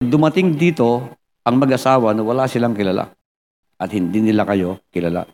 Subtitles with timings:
[0.00, 1.12] dumating dito
[1.44, 3.12] ang mag-asawa na wala silang kilala
[3.76, 5.28] at hindi nila kayo kilala.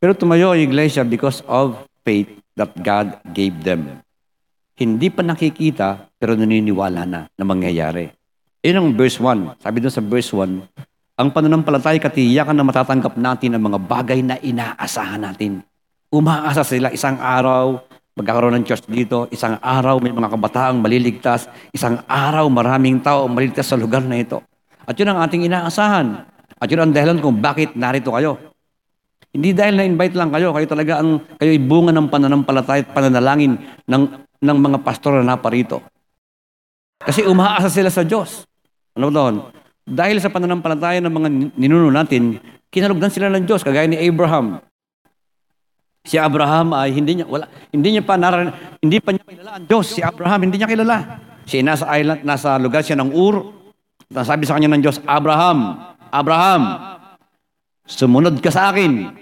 [0.00, 4.00] Pero tumayo ang iglesia because of faith that God gave them.
[4.72, 8.08] Hindi pa nakikita pero naniniwala na na mangyayari.
[8.64, 9.60] Yun ang verse 1.
[9.60, 14.40] Sabi doon sa verse 1, ang pananampalataya katiyakan na matatanggap natin ang mga bagay na
[14.40, 15.60] inaasahan natin.
[16.08, 17.78] Umaasa sila isang araw,
[18.12, 23.72] magkakaroon ng church dito, isang araw may mga kabataang maliligtas, isang araw maraming tao maliligtas
[23.72, 24.44] sa lugar na ito.
[24.84, 26.28] At yun ang ating inaasahan.
[26.62, 28.38] At yun ang dahilan kung bakit narito kayo.
[29.32, 33.56] Hindi dahil na-invite lang kayo, kayo talaga ang kayo bunga ng pananampalataya at pananalangin
[33.88, 34.02] ng,
[34.44, 35.80] ng mga pastor na naparito.
[37.00, 38.44] Kasi umaasa sila sa Diyos.
[38.92, 39.48] Ano doon?
[39.82, 44.60] Dahil sa pananampalataya ng mga ninuno natin, kinalugdan sila ng Diyos, kagaya ni Abraham.
[46.02, 48.50] Si Abraham ay hindi niya wala hindi niya pa naran,
[48.82, 49.86] hindi pa niya kilala ang Diyos.
[49.94, 51.22] Si Abraham hindi niya kilala.
[51.46, 53.54] Siya nasa island, nasa lugar siya ng Ur.
[54.12, 55.78] Sabi sa kanya ng Diyos, Abraham,
[56.12, 56.62] Abraham,
[57.86, 59.14] sumunod ka sa akin.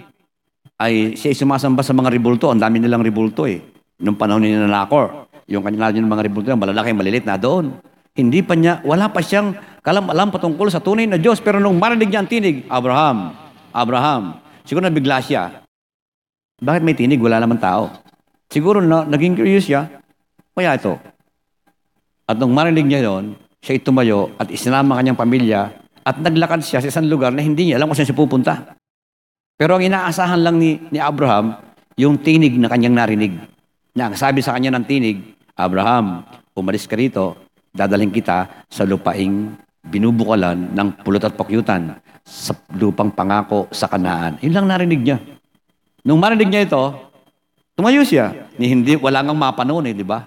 [0.81, 2.49] Ay siya sumasamba sa mga ribulto.
[2.49, 3.61] Ang dami nilang ribulto eh.
[4.01, 5.29] Nung panahon ni Nakor.
[5.51, 7.77] Yung kanila yung mga ribulto, malalaki, malilit na doon.
[8.17, 11.39] Hindi pa niya, wala pa siyang kalam-alam patungkol sa tunay na Diyos.
[11.39, 13.37] Pero nung marinig niya ang tinig, Abraham,
[13.71, 15.63] Abraham, siguro nabigla siya.
[16.61, 17.21] Bakit may tinig?
[17.21, 17.89] Wala naman tao.
[18.53, 19.89] Siguro na, naging curious siya,
[20.53, 21.01] kaya ito.
[22.29, 25.73] At nung marinig niya yon, siya tumayo at isinama kanyang pamilya
[26.05, 28.77] at naglakad siya sa isang lugar na hindi niya alam kung saan siya pupunta.
[29.57, 31.57] Pero ang inaasahan lang ni, ni Abraham,
[31.97, 33.37] yung tinig na kanyang narinig.
[33.93, 36.25] Na ang sabi sa kanya ng tinig, Abraham,
[36.57, 37.37] umalis ka rito,
[37.71, 39.53] dadaling kita sa lupaing
[39.85, 44.41] binubukalan ng pulot at pakyutan sa lupang pangako sa kanaan.
[44.41, 45.19] Yun lang narinig niya.
[46.05, 46.83] Nung marinig niya ito,
[47.77, 48.49] tumayo siya.
[48.57, 50.25] Ni hindi, wala ngang mapa noon eh, di ba?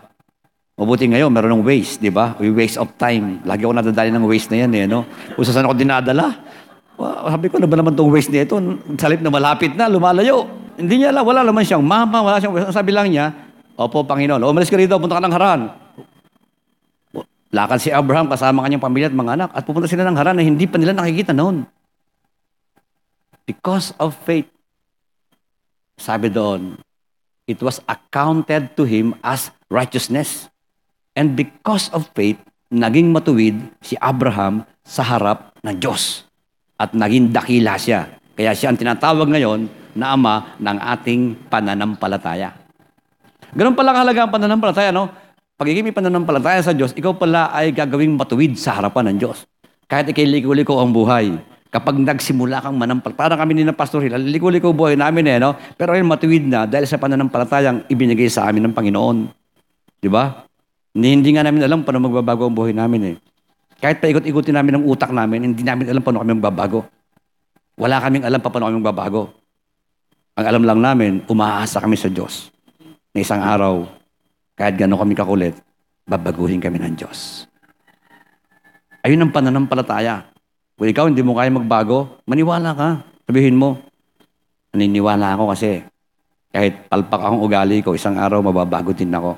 [0.74, 2.34] Mabuti ngayon, meron ng waste, di ba?
[2.42, 3.46] We waste of time.
[3.46, 5.06] Lagi ako nadadali ng waste na yan eh, no?
[5.38, 6.34] Kung saan ako dinadala.
[6.98, 8.58] Well, sabi ko, ano ba naman itong waste nito?
[8.98, 10.50] Salip na malapit na, lumalayo.
[10.78, 13.34] Hindi niya alam, wala naman siyang mama, wala siyang, sabi lang niya,
[13.74, 15.62] Opo, Panginoon, umalis ka rito, punta ka ng Haran.
[17.54, 20.46] Lakad si Abraham kasama kanyang pamilya at mga anak at pupunta sila ng Haran na
[20.46, 21.66] hindi pa nila nakikita noon.
[23.46, 24.50] Because of faith,
[25.98, 26.80] sabi doon,
[27.46, 30.50] it was accounted to him as righteousness.
[31.14, 32.40] And because of faith,
[32.74, 36.26] naging matuwid si Abraham sa harap ng Diyos.
[36.80, 38.10] At naging dakila siya.
[38.34, 41.22] Kaya siya ang tinatawag ngayon na ama ng ating
[41.54, 42.58] pananampalataya.
[43.54, 45.14] Ganun pala kahalaga ang pananampalataya, no?
[45.54, 49.46] Pagiging may pananampalataya sa Diyos, ikaw pala ay gagawing matuwid sa harapan ng Diyos.
[49.86, 51.38] Kahit ikay liko-liko ang buhay,
[51.74, 55.58] kapag nagsimula kang manampalataya, parang kami ni na Pastor Hill, liko-liko buhay namin eh, no?
[55.74, 59.18] Pero ayun, matuwid na dahil sa pananampalatayang ibinigay sa amin ng Panginoon.
[59.98, 60.46] Di ba?
[60.94, 63.16] Hindi nga namin alam paano magbabago ang buhay namin eh.
[63.82, 66.86] Kahit paikot-ikutin namin ang utak namin, hindi namin alam paano kami magbabago.
[67.74, 69.34] Wala kaming alam pa paano kami magbabago.
[70.38, 72.54] Ang alam lang namin, umaasa kami sa Diyos.
[73.18, 73.90] Na isang araw,
[74.54, 75.58] kahit gano'n kami kakulit,
[76.06, 77.50] babaguhin kami ng Diyos.
[79.02, 80.33] Ayun ang pananampalataya.
[80.74, 82.90] Kung ikaw hindi mo kaya magbago, maniwala ka.
[83.30, 83.78] Sabihin mo,
[84.74, 85.86] naniniwala ako kasi
[86.50, 89.38] kahit palpak akong ugali ko, isang araw mababago din ako.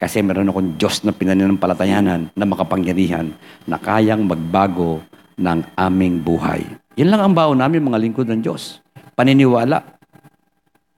[0.00, 3.32] Kasi meron akong Diyos na pinananampalatayanan na makapangyarihan
[3.68, 5.00] na kayang magbago
[5.36, 6.64] ng aming buhay.
[6.96, 8.80] Yan lang ang baon namin, mga lingkod ng Diyos.
[9.16, 9.80] Paniniwala.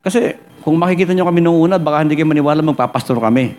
[0.03, 3.55] Kasi kung makikita nyo kami noong una, baka hindi kayo maniwala magpapastor kami.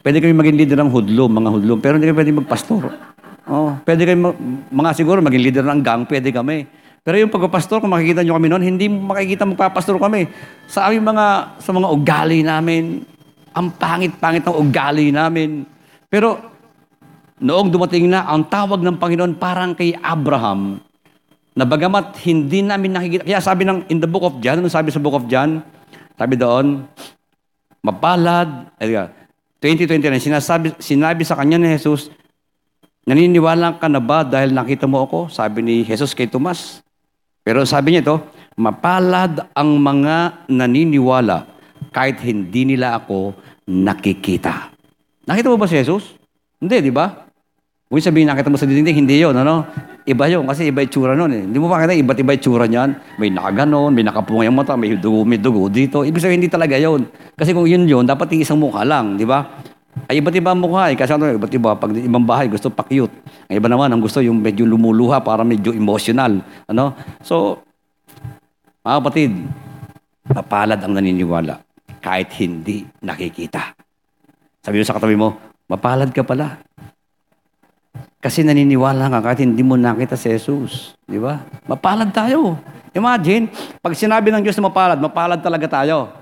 [0.00, 2.84] Pwede kami maging leader ng hudlom, mga hudlom, pero hindi kami pwede magpastor.
[3.50, 4.30] Oh, pwede kayo,
[4.70, 6.70] mga siguro, maging leader ng gang, pwede kami.
[7.02, 10.30] Pero yung pagpapastor, kung makikita nyo kami noon, hindi makikita magpapastor kami.
[10.70, 13.02] Sa aming mga, sa mga ugali namin,
[13.50, 15.66] ang pangit-pangit ng ugali namin.
[16.06, 16.38] Pero
[17.42, 20.78] noong dumating na, ang tawag ng Panginoon parang kay Abraham,
[21.50, 24.94] na bagamat hindi namin nakikita, kaya sabi ng, in the book of John, ano sabi
[24.94, 25.58] sa book of John?
[26.14, 26.86] Sabi doon,
[27.82, 32.14] mapalad, 2029, sinasabi, sinabi sa kanya ni Jesus,
[33.10, 35.26] naniniwala ka na ba dahil nakita mo ako?
[35.34, 36.78] Sabi ni Jesus kay Tomas.
[37.42, 38.16] Pero sabi niya ito,
[38.54, 41.50] mapalad ang mga naniniwala
[41.90, 43.34] kahit hindi nila ako
[43.66, 44.70] nakikita.
[45.26, 46.14] Nakita mo ba si Jesus?
[46.62, 47.26] Hindi, di ba?
[47.90, 49.66] Kung sabihin nakita mo sa dinding, hindi yon ano?
[50.06, 51.42] Iba yun, kasi iba itsura nun eh.
[51.42, 53.18] Hindi mo ba kita, iba't iba itsura niyan?
[53.18, 56.06] May nakaganon, may nakapunga yung mata, may dugo, may dugo dito.
[56.06, 57.10] Ibig sabihin, hindi talaga yon.
[57.34, 59.42] Kasi kung yun yun, dapat isang mukha lang, di ba?
[60.06, 60.96] Ay iba't iba ang mukha eh.
[60.98, 61.74] Kasi ano, iba't iba.
[61.74, 63.12] Pag ibang bahay, gusto pa-cute.
[63.50, 66.42] Ang iba naman, ang gusto yung medyo lumuluha para medyo emotional.
[66.70, 66.94] Ano?
[67.22, 67.62] So,
[68.86, 69.32] mga kapatid,
[70.30, 71.60] mapalad ang naniniwala
[72.00, 73.76] kahit hindi nakikita.
[74.64, 75.36] Sabi mo sa katabi mo,
[75.68, 76.60] mapalad ka pala.
[78.20, 80.92] Kasi naniniwala ka kahit hindi mo nakita si Jesus.
[81.08, 81.40] Di ba?
[81.64, 82.60] Mapalad tayo.
[82.92, 83.48] Imagine,
[83.80, 86.12] pag sinabi ng Diyos na mapalad, mapalad talaga tayo.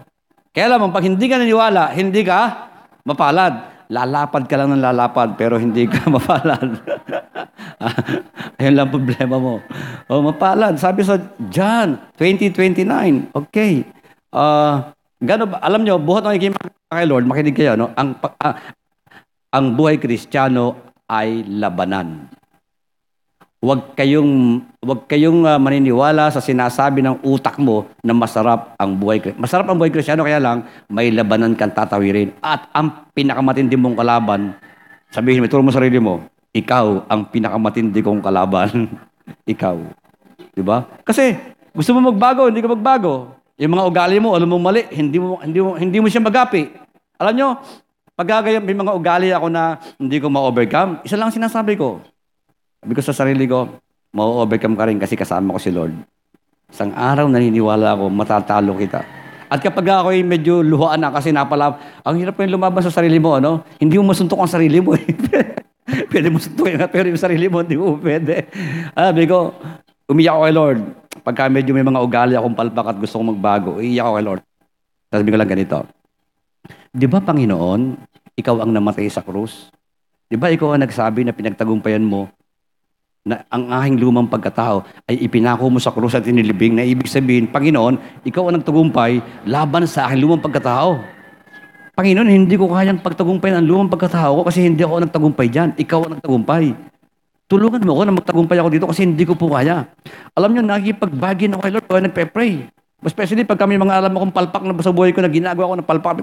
[0.54, 2.68] Kaya naman, pag hindi ka naniniwala, hindi ka
[3.08, 3.80] mapalad.
[3.88, 6.76] Lalapad ka lang ng lalapad, pero hindi ka mapalad.
[8.60, 9.64] Ayun lang problema mo.
[10.12, 10.76] O, mapalad.
[10.76, 11.16] Sabi sa
[11.48, 13.88] John 2029, okay.
[14.28, 14.92] Uh,
[15.24, 15.48] gano?
[15.64, 16.52] Alam nyo, buhat ng
[16.88, 17.92] kay Lord, makinig kayo, no?
[17.96, 18.54] Ang, uh,
[19.56, 22.28] ang buhay kristyano ay labanan.
[23.58, 29.34] Huwag kayong huwag kayong uh, maniniwala sa sinasabi ng utak mo na masarap ang buhay.
[29.34, 32.38] Masarap ang buhay Kristiyano kaya lang may labanan kang tatawirin.
[32.38, 34.54] At ang pinakamatindi mong kalaban,
[35.10, 36.22] sabihin mo, ituro mo sarili mo,
[36.54, 38.94] ikaw ang pinakamatindi kong kalaban.
[39.52, 39.74] ikaw.
[40.54, 40.86] 'Di ba?
[41.02, 41.34] Kasi
[41.74, 43.34] gusto mo magbago, hindi ka magbago.
[43.58, 46.70] Yung mga ugali mo, alam mo mali, hindi mo hindi mo hindi mo siya magapi.
[47.18, 47.48] Alam nyo,
[48.14, 51.98] pag may mga ugali ako na hindi ko ma-overcome, isa lang sinasabi ko.
[52.78, 53.66] Sabi ko sa sarili ko,
[54.14, 55.94] ma-overcome ka rin kasi kasama ko si Lord.
[56.70, 59.02] Isang araw naniniwala ako, matatalo kita.
[59.48, 63.16] At kapag ako ay medyo luhaan na kasi napala, ang hirap yung lumaban sa sarili
[63.16, 63.64] mo, ano?
[63.80, 64.92] Hindi mo masuntok ang sarili mo.
[64.94, 65.08] Eh.
[66.12, 68.46] pwede mo suntukin nga, pero yung sarili mo, hindi mo pwede.
[68.92, 69.56] Sabi ko,
[70.06, 70.78] umiyak ako kay Lord.
[71.24, 74.42] Pagka medyo may mga ugali akong palpak at gusto kong magbago, iiyak ako kay Lord.
[75.08, 75.78] Sabi ko lang ganito,
[76.92, 77.80] Di ba, Panginoon,
[78.36, 79.72] ikaw ang namatay sa krus?
[80.28, 82.28] Di ba ikaw ang nagsabi na pinagtagumpayan mo
[83.28, 87.44] na ang aking lumang pagkatao ay ipinako mo sa krus at inilibing na ibig sabihin,
[87.52, 91.04] Panginoon, ikaw ang nagtagumpay laban sa aking lumang pagkatao.
[91.92, 95.76] Panginoon, hindi ko kayang pagtagumpayan ang lumang pagkatao ko kasi hindi ako nagtagumpay dyan.
[95.76, 96.64] Ikaw ang nagtagumpay.
[97.48, 99.84] Tulungan mo ako na magtagumpay ako dito kasi hindi ko po kaya.
[100.32, 102.52] Alam niyo, nakikipagbagi na ako kay Lord kaya nagpe-pray.
[103.04, 105.76] Especially pag kami mga alam mo kung palpak na sa buhay ko na ginagawa ko
[105.76, 106.16] ng palpak.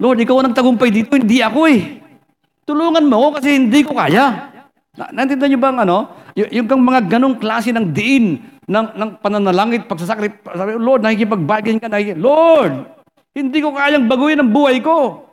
[0.00, 2.00] Lord, ikaw ang nagtagumpay dito, hindi ako eh.
[2.66, 4.55] Tulungan mo ako kasi hindi ko kaya.
[4.96, 6.10] Na, Nantindihan niyo bang ano?
[6.32, 11.86] Y- yung mga ganong klase ng diin ng, ng pananalangit, pagsasakrit, sabi, Lord, nakikipagbagin ka,
[11.86, 12.90] nakikip, Lord,
[13.30, 15.30] hindi ko kayang baguhin ang buhay ko.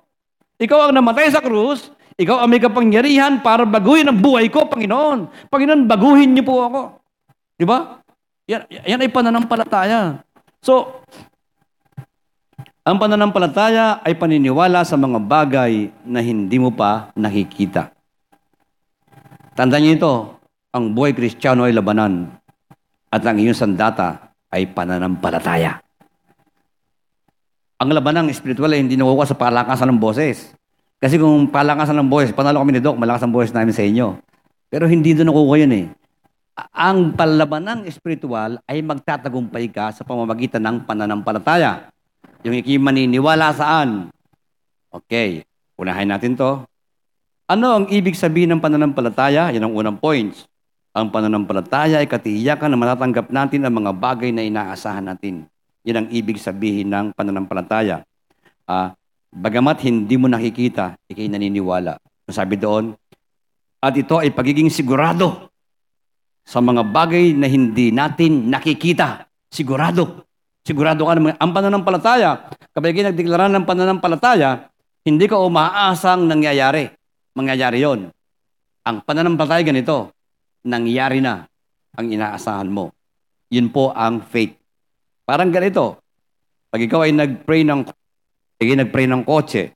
[0.62, 5.50] Ikaw ang namatay sa krus, ikaw ang may kapangyarihan para baguhin ang buhay ko, Panginoon.
[5.50, 6.81] Panginoon, baguhin niyo po ako.
[7.57, 8.06] Di ba?
[8.45, 10.21] Yan, yan ay pananampalataya.
[10.62, 11.01] So,
[12.86, 17.89] ang pananampalataya ay paniniwala sa mga bagay na hindi mo pa nakikita.
[19.53, 20.13] Tandaan niyo ito,
[20.73, 22.33] ang buhay kristyano ay labanan
[23.13, 25.81] at ang iyong sandata ay pananampalataya.
[27.77, 30.53] Ang labanang espiritual ay hindi nakukuha sa palakasan ng boses.
[30.97, 34.17] Kasi kung palakasan ng boses, panalo kami ni Doc, malakas ang boses namin sa inyo.
[34.71, 35.85] Pero hindi doon nakukuha yun eh
[36.53, 41.89] ang palabanang espiritual ay magtatagumpay ka sa pamamagitan ng pananampalataya.
[42.45, 44.13] Yung iki maniniwala saan?
[44.94, 45.41] Okay,
[45.79, 46.61] unahin natin to.
[47.43, 49.51] Ano ang ibig sabihin ng pananampalataya?
[49.51, 50.47] Yan ang unang points.
[50.95, 55.43] Ang pananampalataya ay katiyakan na matatanggap natin ang mga bagay na inaasahan natin.
[55.83, 58.07] Yan ang ibig sabihin ng pananampalataya.
[58.63, 58.95] Uh,
[59.35, 61.99] bagamat hindi mo nakikita, ikay naniniwala.
[62.31, 62.95] Sabi doon,
[63.83, 65.51] at ito ay pagiging sigurado
[66.47, 69.27] sa mga bagay na hindi natin nakikita.
[69.51, 70.23] Sigurado.
[70.63, 71.35] Sigurado ka naman.
[71.35, 74.71] Ang pananampalataya, kapag nagdeklara ng pananampalataya,
[75.03, 77.02] hindi ka umaasang nangyayari.
[77.33, 78.09] Mangyayari yon.
[78.83, 80.13] Ang pananampalataya ganito,
[80.65, 81.47] nangyari na
[81.97, 82.93] ang inaasahan mo.
[83.53, 84.57] Yun po ang faith.
[85.24, 86.01] Parang ganito.
[86.74, 87.86] Pag ikaw ay nag-pray ng
[88.63, 89.75] pag nag-pray ng kotse,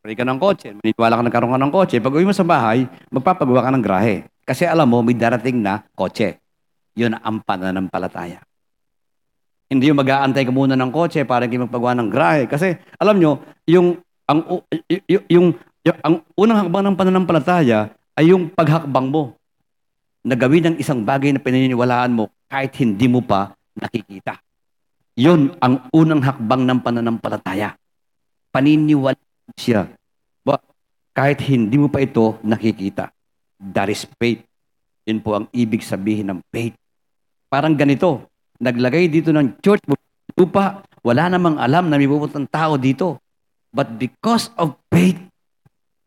[0.00, 2.88] pray ka ng kotse, maniniwala ka nagkaroon ka ng kotse, pag uwi mo sa bahay,
[3.12, 4.16] magpapagawa ka ng grahe.
[4.48, 6.40] Kasi alam mo, may darating na kotse.
[6.96, 8.40] Yun ang pananampalataya.
[9.68, 12.48] Hindi yung mag-aantay ka muna ng kotse para hindi magpagawa ng grahe.
[12.48, 14.38] Kasi alam nyo, yung, ang,
[15.08, 15.46] yung, yung,
[15.82, 19.32] yung, ang unang hakbang ng pananampalataya ay yung paghakbang mo
[20.20, 24.36] na gawin ng isang bagay na pinaniniwalaan mo kahit hindi mo pa nakikita.
[25.16, 27.74] Yun ang unang hakbang ng pananampalataya.
[28.52, 29.18] Paniniwala
[29.56, 29.88] siya.
[30.44, 30.60] Ba,
[31.16, 33.10] kahit hindi mo pa ito nakikita.
[33.58, 34.44] That is faith.
[35.08, 36.76] Yun po ang ibig sabihin ng faith.
[37.48, 38.28] Parang ganito,
[38.60, 39.80] naglagay dito ng church,
[40.36, 43.16] lupa, wala namang alam na may pupuntang tao dito.
[43.68, 45.20] But because of faith,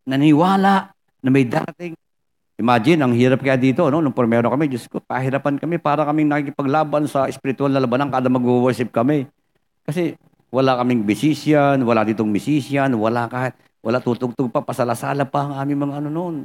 [0.06, 0.92] naniwala
[1.22, 1.94] na may darating.
[2.62, 4.06] Imagine, ang hirap kaya dito, no?
[4.06, 8.30] nung primero kami, Diyos ko, pahirapan kami para kaming nakikipaglaban sa spiritual na labanan kada
[8.30, 9.26] mag-worship kami.
[9.82, 10.14] Kasi
[10.54, 15.90] wala kaming musician, wala ditong musician, wala kahit, wala tutugtog pa, pasalasala pa ang aming
[15.90, 16.36] mga ano noon.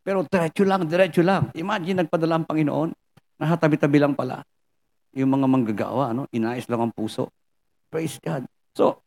[0.00, 1.52] Pero diretso lang, diretso lang.
[1.52, 2.88] Imagine, nagpadala ang Panginoon,
[3.36, 4.40] nakatabi-tabi lang pala.
[5.12, 7.28] Yung mga manggagawa, ano, inais lang ang puso.
[7.92, 8.48] Praise God.
[8.72, 9.04] So,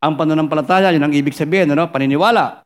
[0.00, 2.62] ang pananampalataya, yun ang ibig sabihin, ano, paniniwala.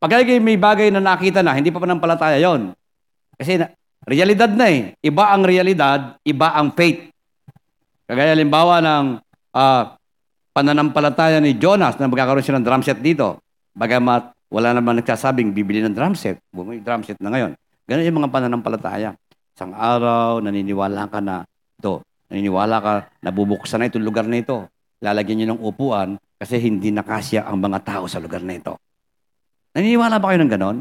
[0.00, 2.72] Pag may bagay na nakita na, hindi pa panampalataya yon.
[3.36, 3.68] Kasi na,
[4.08, 4.96] realidad na eh.
[5.04, 7.12] Iba ang realidad, iba ang faith.
[8.08, 9.04] Kagaya limbawa ng
[9.54, 9.82] uh,
[10.56, 13.38] pananampalataya ni Jonas na magkakaroon siya ng drum set dito.
[13.76, 16.42] Bagamat wala naman nagsasabing bibili ng drum set.
[16.50, 17.54] Bumili drum set na ngayon.
[17.86, 19.10] Ganun yung mga pananampalataya.
[19.54, 21.46] Isang araw, naniniwala ka na
[21.78, 22.02] ito.
[22.32, 22.92] Naniniwala ka,
[23.22, 24.66] nabubuksan na itong lugar na ito.
[24.98, 28.80] Lalagyan niyo ng upuan kasi hindi nakasya ang mga tao sa lugar na ito.
[29.76, 30.78] Naniniwala ba kayo ng ganon?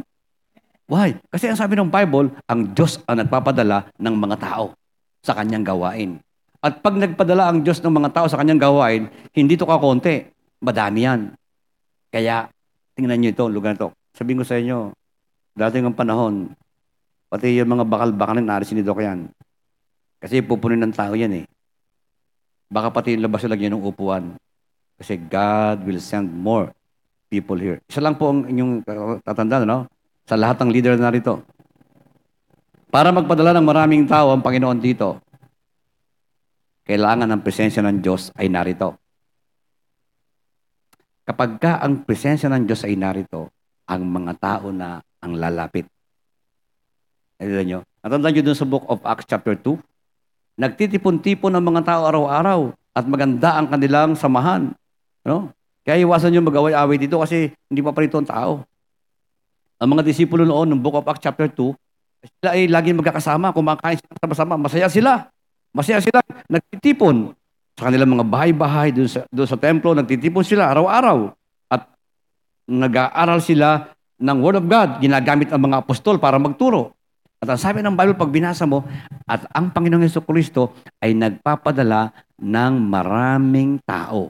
[0.88, 1.20] Why?
[1.28, 4.72] Kasi ang sabi ng Bible, ang Diyos ang nagpapadala ng mga tao
[5.20, 6.24] sa kanyang gawain.
[6.64, 10.32] At pag nagpadala ang Diyos ng mga tao sa kanyang gawain, hindi to kakonti.
[10.64, 11.22] Madami yan.
[12.10, 12.50] Kaya,
[12.98, 13.94] tingnan nyo ito, lugar ito.
[14.16, 14.96] Sabihin ko sa inyo,
[15.60, 16.36] dating ang panahon,
[17.30, 19.30] pati yung mga bakal-bakal na narisin ni Doc yan.
[20.20, 21.46] Kasi pupunin ng tao yan eh.
[22.68, 24.36] Baka pati yung labas lagyan ng upuan.
[25.00, 26.76] Kasi God will send more
[27.32, 27.80] people here.
[27.88, 28.84] Isa lang po ang inyong
[29.24, 29.88] tatanda, no?
[30.28, 31.40] Sa lahat ng leader na rito.
[32.92, 35.24] Para magpadala ng maraming tao ang Panginoon dito,
[36.90, 38.98] kailangan ng presensya ng Diyos ay narito.
[41.22, 43.54] Kapag ka ang presensya ng Diyos ay narito,
[43.86, 45.86] ang mga tao na ang lalapit.
[47.38, 47.80] Ayun nyo.
[48.02, 49.78] Natandaan nyo dun sa book of Acts chapter 2?
[50.60, 54.74] Nagtitipon-tipon ng mga tao araw-araw at maganda ang kanilang samahan.
[55.26, 55.52] No?
[55.84, 58.52] Kaya iwasan nyo mag-away-away dito kasi hindi pa parito ang tao.
[59.80, 61.74] Ang mga disipulo noon, ng Book of Acts chapter 2,
[62.20, 65.32] sila ay laging magkakasama, kumakain sila sama-sama, masaya sila.
[65.72, 66.20] Masaya sila,
[66.52, 67.32] nagtitipon
[67.80, 71.32] sa kanilang mga bahay-bahay doon sa, doon sa templo, nagtitipon sila araw-araw.
[71.72, 71.88] At
[72.68, 76.92] nag-aaral sila ng Word of God, ginagamit ang mga apostol para magturo.
[77.40, 78.84] At ang sabi ng Bible, pag binasa mo,
[79.24, 84.28] at ang Panginoong Yeso Kristo ay nagpapadala ng maraming tao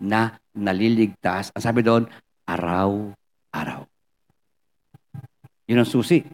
[0.00, 1.52] na naliligtas.
[1.52, 2.08] Ang sabi doon,
[2.48, 3.86] araw-araw.
[5.70, 6.24] Yun ang susi.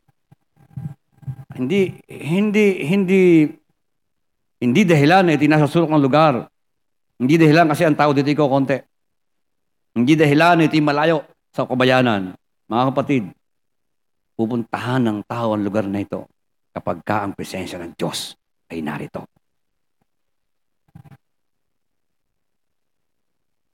[1.56, 3.22] Hindi, hindi, hindi,
[4.60, 6.48] hindi dahilan na itinasa sulok ng lugar.
[7.16, 8.76] Hindi dahilan kasi ang tao dito ikaw konti.
[9.96, 12.36] Hindi dahilan na iti malayo sa kabayanan.
[12.68, 13.24] Mga kapatid,
[14.36, 16.28] pupuntahan ng tao ang lugar na ito
[16.76, 18.36] kapag ka ang presensya ng Diyos
[18.68, 19.24] ay narito.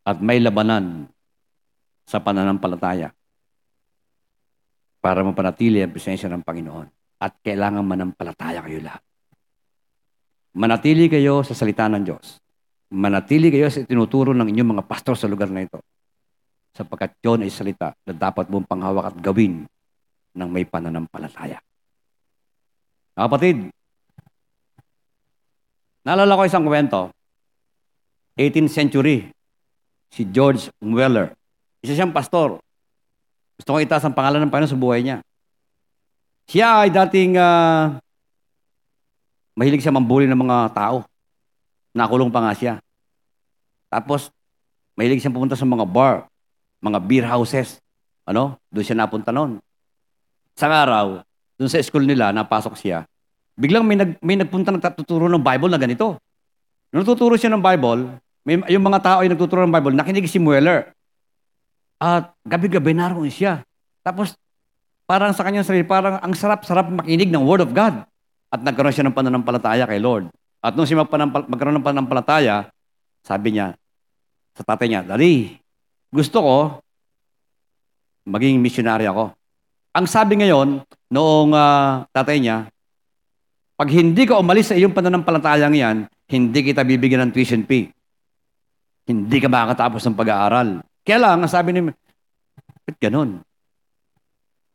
[0.02, 1.06] At may labanan
[2.02, 3.14] sa pananampalataya
[5.02, 6.86] para mapanatili ang presensya ng Panginoon.
[7.22, 9.02] At kailangan manampalataya kayo lahat.
[10.58, 12.38] Manatili kayo sa salita ng Diyos.
[12.90, 15.78] Manatili kayo sa tinuturo ng inyong mga pastor sa lugar na ito.
[16.74, 19.66] Sapagkat yun ay salita na dapat mong panghawak at gawin
[20.34, 21.62] ng may pananampalataya.
[23.12, 23.70] Kapatid,
[26.02, 27.12] naalala ko isang kwento,
[28.40, 29.30] 18th century,
[30.12, 31.32] si George Mueller.
[31.80, 32.60] Isa siyang pastor.
[33.56, 35.24] Gusto ko itaas ang pangalan ng Panginoon sa buhay niya.
[36.44, 37.96] Siya ay dating uh,
[39.56, 41.08] mahilig siya mambuli ng mga tao.
[41.96, 42.74] Nakulong pa nga siya.
[43.88, 44.28] Tapos,
[44.96, 46.28] mahilig siya pumunta sa mga bar,
[46.84, 47.80] mga beer houses.
[48.28, 48.60] Ano?
[48.68, 49.60] Doon siya napunta noon.
[50.52, 51.24] Sa araw,
[51.56, 53.08] doon sa school nila, napasok siya.
[53.56, 56.16] Biglang may, nag, may nagpunta nagtuturo ng Bible na ganito.
[56.92, 60.42] Nung natuturo siya ng Bible, may, yung mga tao ay nagtuturo ng Bible, nakinig si
[60.42, 60.90] Mueller.
[62.02, 63.62] At gabi-gabi naroon siya.
[64.02, 64.34] Tapos,
[65.06, 68.02] parang sa kanyang sarili, parang ang sarap-sarap makinig ng Word of God.
[68.50, 70.28] At nagkaroon siya ng pananampalataya kay Lord.
[70.58, 72.70] At nung siya magkaroon ng pananampalataya,
[73.22, 73.78] sabi niya
[74.52, 75.56] sa tatay niya, Daddy,
[76.12, 76.56] gusto ko
[78.26, 79.32] maging missionary ako.
[79.92, 80.82] Ang sabi ngayon,
[81.12, 82.66] noong uh, tatay niya,
[83.76, 85.96] pag hindi ka umalis sa iyong pananampalatayang yan,
[86.30, 87.90] hindi kita bibigyan ng tuition fee.
[89.06, 90.68] Hindi ka makakatapos ng pag-aaral.
[91.02, 91.80] Kaya lang, sabi ni,
[92.86, 93.42] ba't ganun?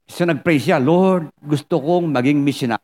[0.08, 2.84] So nag-pray siya, Lord, gusto kong maging missionary.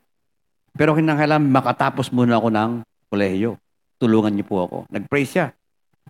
[0.75, 2.71] Pero kinakailangan makatapos muna ako ng
[3.07, 3.55] kolehiyo.
[4.01, 4.77] Tulungan niyo po ako.
[4.91, 5.55] Nag-pray siya.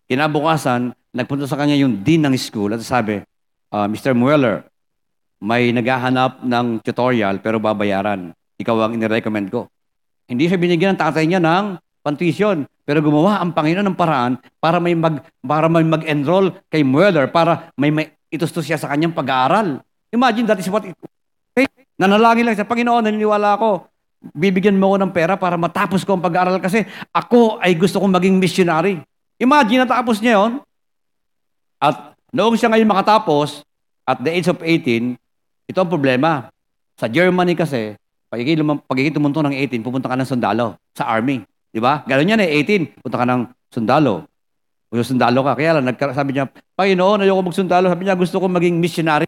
[0.10, 3.22] Kinabukasan, nagpunta sa kanya yung dean ng school at sabi,
[3.70, 4.18] uh, ah, Mr.
[4.18, 4.66] Mueller,
[5.44, 8.32] may naghahanap ng tutorial pero babayaran.
[8.58, 9.68] Ikaw ang inirecommend ko.
[10.26, 12.68] Hindi siya binigyan ng tatay niya ng pantuition.
[12.84, 17.72] Pero gumawa ang Panginoon ng paraan para may mag para may mag-enroll kay Mueller para
[17.80, 19.80] may, may itustos siya sa kanyang pag-aaral.
[20.12, 20.94] Imagine that is what it,
[21.56, 23.88] hey, nanalangin lang sa Panginoon, naniniwala ako.
[24.36, 26.84] Bibigyan mo ako ng pera para matapos ko ang pag-aaral kasi
[27.16, 29.00] ako ay gusto kong maging missionary.
[29.40, 30.52] Imagine natapos niya yon.
[31.80, 33.64] At noong siya ngayon makatapos,
[34.04, 35.16] at the age of 18,
[35.68, 36.52] ito ang problema.
[37.00, 37.96] Sa Germany kasi,
[38.28, 41.44] pagiging tumunto ng 18, pupunta ka ng sundalo sa army.
[41.74, 42.06] Di ba?
[42.06, 43.02] Ganun yan eh, 18.
[43.02, 43.42] Punta ka ng
[43.74, 44.30] sundalo.
[44.94, 45.58] O sundalo ka.
[45.58, 46.46] Kaya lang, sabi niya,
[46.78, 47.90] Panginoon, ayoko magsundalo.
[47.90, 49.26] Sabi niya, gusto ko maging missionary.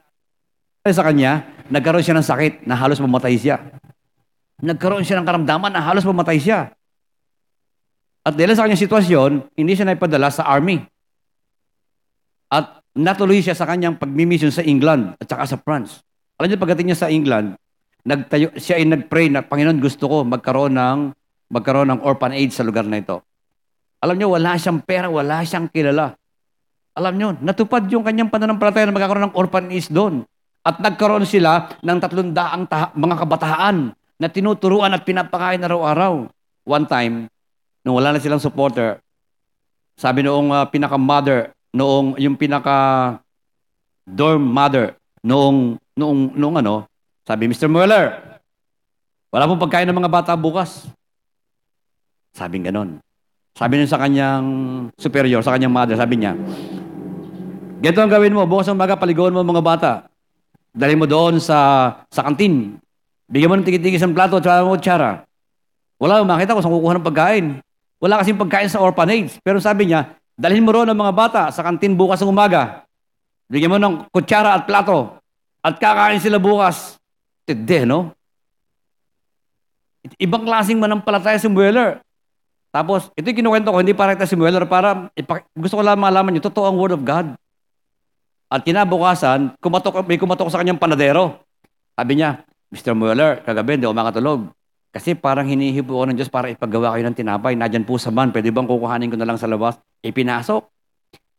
[0.85, 1.41] sa kanya,
[1.73, 3.57] nagkaroon siya ng sakit na halos mamatay siya.
[4.61, 6.69] Nagkaroon siya ng karamdaman na halos mamatay siya.
[8.21, 10.85] At dahil sa kanyang sitwasyon, hindi siya naipadala sa army.
[12.53, 16.05] At natuloy siya sa kanyang pagmimission sa England at saka sa France.
[16.37, 17.57] Alam niyo, pagdating niya sa England,
[18.05, 20.99] nagtayo, siya ay nagpray na, Panginoon, gusto ko magkaroon ng,
[21.55, 23.23] magkaroon ng orphanage sa lugar na ito.
[24.03, 26.19] Alam niyo, wala siyang pera, wala siyang kilala.
[26.91, 30.27] Alam niyo, natupad yung kanyang pananampalataya na magkakaroon ng orphanage doon.
[30.67, 36.27] At nagkaroon sila ng tatlong daang taha- mga kabataan na tinuturuan at pinapakain araw-araw.
[36.67, 37.31] One time,
[37.87, 38.99] nung wala na silang supporter,
[39.95, 43.19] sabi noong uh, pinaka-mother, noong yung pinaka
[44.03, 46.75] dorm mother, noong, noong, noong ano,
[47.25, 47.65] sabi, Mr.
[47.65, 48.21] Mueller,
[49.33, 50.85] wala pong pagkain ng mga bata bukas.
[52.35, 52.99] Sabi ganon.
[53.55, 54.45] Sabi niya sa kanyang
[54.99, 56.35] superior, sa kanyang mother, sabi niya,
[57.79, 59.91] Ganito ang gawin mo, bukas ng umaga, paligawan mo mga bata.
[60.75, 62.75] Dali mo doon sa sa kantin.
[63.31, 65.23] Bigyan mo ng tigit-tigis ng plato at mo kutsara.
[65.95, 67.45] Wala, makita ko saan kukuha ng pagkain.
[68.03, 69.39] Wala kasing pagkain sa orphanage.
[69.39, 72.83] Pero sabi niya, dalhin mo roon ang mga bata sa kantin bukas ng umaga.
[73.47, 75.15] Bigyan mo ng kutsara at plato.
[75.63, 76.99] At kakain sila bukas.
[77.47, 78.13] Tide, no?
[80.21, 82.04] Ibang klaseng manampalataya si Mueller.
[82.75, 85.95] Tapos, ito yung kinukwento ko, hindi para kita si Mueller, para ipak- gusto ko lang
[85.95, 87.31] malaman nyo, totoo ang Word of God.
[88.51, 91.39] At kinabukasan, kumatok, may kumatok sa kanyang panadero.
[91.95, 92.43] Sabi niya,
[92.75, 92.91] Mr.
[92.91, 94.39] Mueller, kagabi hindi ako makatulog.
[94.91, 97.55] Kasi parang hinihipo ako ng Diyos para ipagawa kayo ng tinapay.
[97.55, 99.79] Nadyan po sa man, pwede bang kukuhanin ko na lang sa labas?
[100.03, 100.67] Ipinasok.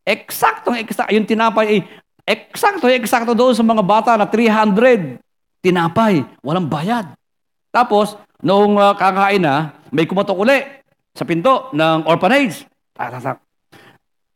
[0.08, 1.12] Eksaktong eksakto.
[1.12, 1.80] Yung tinapay ay
[2.24, 5.20] eksakto, eksakto doon sa mga bata na 300.
[5.60, 6.24] Tinapay.
[6.40, 7.12] Walang bayad.
[7.68, 10.76] Tapos, noong uh, kakain na, may kumatok uli
[11.16, 12.68] sa pinto ng orphanage.
[12.92, 13.40] Tatatak.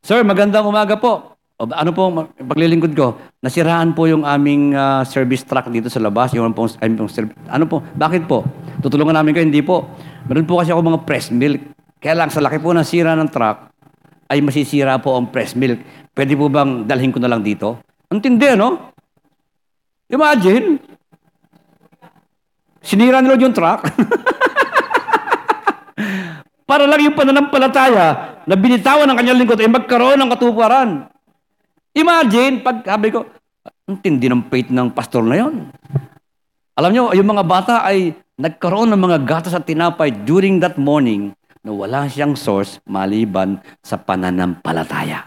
[0.01, 1.37] Sir, magandang umaga po.
[1.61, 2.09] O, ano po,
[2.41, 6.33] paglilingkod ko, nasiraan po yung aming ah, service truck dito sa labas.
[6.33, 8.49] Yung pong, ay, pong serv- ano po, bakit po?
[8.81, 9.93] Tutulungan namin kayo, hindi po.
[10.25, 11.61] Meron po kasi ako mga press milk.
[12.01, 13.77] Kaya lang, sa laki po ng sira ng truck,
[14.33, 15.85] ay masisira po ang press milk.
[16.17, 17.85] Pwede po bang dalhin ko na lang dito?
[18.09, 18.89] Ang tindi, no?
[20.09, 20.81] Imagine,
[22.81, 23.85] sinira nila yung truck.
[26.71, 31.11] Para lang yung pananampalataya na binitawan ng kanyang lingkod ay magkaroon ng katuparan.
[31.91, 33.27] Imagine, pag sabi ko,
[33.91, 35.67] ang tindi ng faith ng pastor na yon.
[36.79, 41.35] Alam nyo, yung mga bata ay nagkaroon ng mga gatas at tinapay during that morning
[41.67, 45.27] na wala siyang source maliban sa pananampalataya.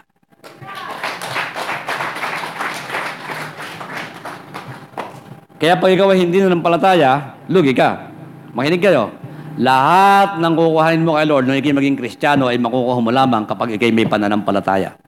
[5.60, 8.08] Kaya pag ikaw ay hindi nanampalataya, lugi ka.
[8.56, 9.23] Makinig kayo.
[9.54, 13.78] Lahat ng kukuhanin mo kay Lord nung ikay maging Kristiyano ay makukuha mo lamang kapag
[13.78, 14.98] ikay may pananampalataya.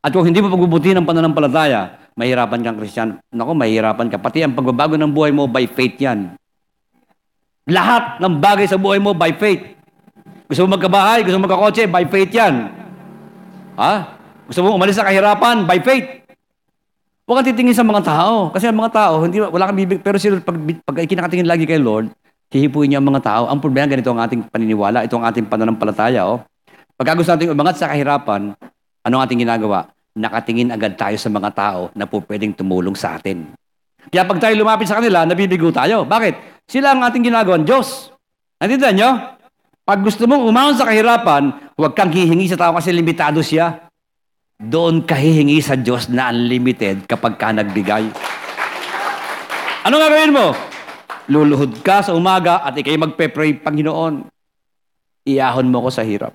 [0.00, 3.18] At kung hindi mo pagbubuti ng pananampalataya, mahirapan kang Kristiyano.
[3.34, 4.22] Naku, mahirapan ka.
[4.22, 6.38] Pati ang pagbabago ng buhay mo, by faith yan.
[7.66, 9.76] Lahat ng bagay sa buhay mo, by faith.
[10.46, 12.70] Gusto mo magkabahay, gusto mo magkakotse, by faith yan.
[13.76, 13.94] Ha?
[14.46, 16.22] Gusto mo umalis sa kahirapan, by faith.
[17.26, 18.50] Huwag kang titingin sa mga tao.
[18.54, 20.02] Kasi ang mga tao, hindi, wala kang bibig.
[20.02, 20.54] Pero sila, pag,
[20.86, 22.10] pag kinakatingin lagi kay Lord,
[22.50, 23.42] hihipuin niya ang mga tao.
[23.46, 25.06] Ang problema, ganito ang ating paniniwala.
[25.06, 26.26] Ito ang ating pananampalataya.
[26.26, 26.42] Oh.
[26.98, 28.52] Pagka gusto natin umangat sa kahirapan,
[29.06, 29.88] ano ang ating ginagawa?
[30.18, 33.54] Nakatingin agad tayo sa mga tao na po pwedeng tumulong sa atin.
[34.10, 36.02] Kaya pag tayo lumapit sa kanila, nabibigo tayo.
[36.02, 36.66] Bakit?
[36.66, 38.10] Sila ang ating ginagawa, Diyos.
[38.58, 39.10] Natindihan nyo?
[39.86, 43.90] Pag gusto mong umahon sa kahirapan, huwag kang hihingi sa tao kasi limitado siya.
[44.60, 48.12] Doon ka hihingi sa Diyos na unlimited kapag ka nagbigay.
[49.88, 50.52] Ano gagawin mo?
[51.30, 54.26] Luluhod ka sa umaga at ikay magpe-pray, Panginoon,
[55.30, 56.34] iahon mo ko sa hirap.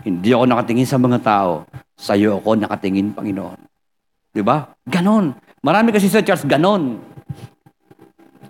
[0.00, 1.68] Hindi ako nakatingin sa mga tao.
[1.92, 3.60] Sa iyo ako nakatingin, Panginoon.
[4.32, 4.64] Di ba?
[4.88, 5.36] Ganon.
[5.60, 7.00] Marami kasi sa church, ganon.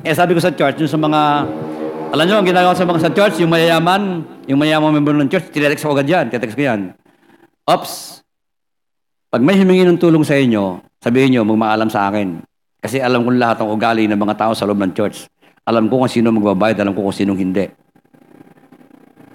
[0.06, 1.20] Eh sabi ko sa church, yung sa mga,
[2.14, 5.50] alam nyo, ang ginagawa sa mga sa church, yung mayayaman, yung mayayaman member ng church,
[5.50, 6.94] tinetext ko agad yan, tinetext ko yan.
[7.66, 8.22] Ops,
[9.26, 12.46] pag may humingi ng tulong sa inyo, sabihin nyo, magmaalam sa akin.
[12.86, 15.26] Kasi alam ko lahat ng ugali ng mga tao sa loob ng church.
[15.66, 17.66] Alam ko kung sino magbabayad, alam ko kung sinong hindi.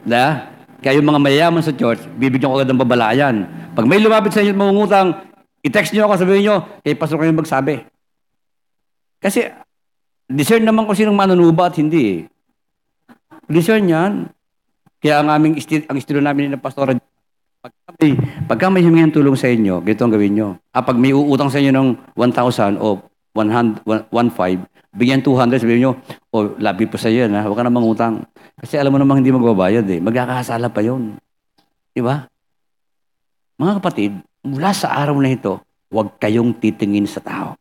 [0.08, 0.48] Na?
[0.80, 3.44] Kaya yung mga mayayaman sa church, bibigyan ko agad ng babalayan.
[3.76, 5.28] Pag may lumapit sa inyo at mangungutang,
[5.68, 7.84] i-text nyo ako, sabihin nyo, kay pastor kayo magsabi.
[9.20, 9.52] Kasi,
[10.32, 12.20] discern naman kung sinong manunuba at hindi eh.
[13.52, 14.32] Discern yan.
[15.04, 15.60] Kaya ang aming
[15.92, 16.96] ang estilo namin ng pastor,
[17.60, 18.16] pagka may,
[18.48, 20.50] pagka may humingi ng tulong sa inyo, ganito ang gawin nyo.
[20.72, 25.92] Ah, pag may uutang sa inyo ng 1,000 o 100, 1,500, bigyan 200, sabihin nyo,
[26.36, 28.28] o labi po sa iyo na, huwag ka na mangutang.
[28.60, 30.00] Kasi alam mo namang hindi magbabayad eh.
[30.04, 31.16] Magkakasala pa yun.
[31.96, 32.28] Di ba?
[33.56, 34.12] Mga kapatid,
[34.44, 37.56] mula sa araw na ito, huwag kayong titingin sa tao.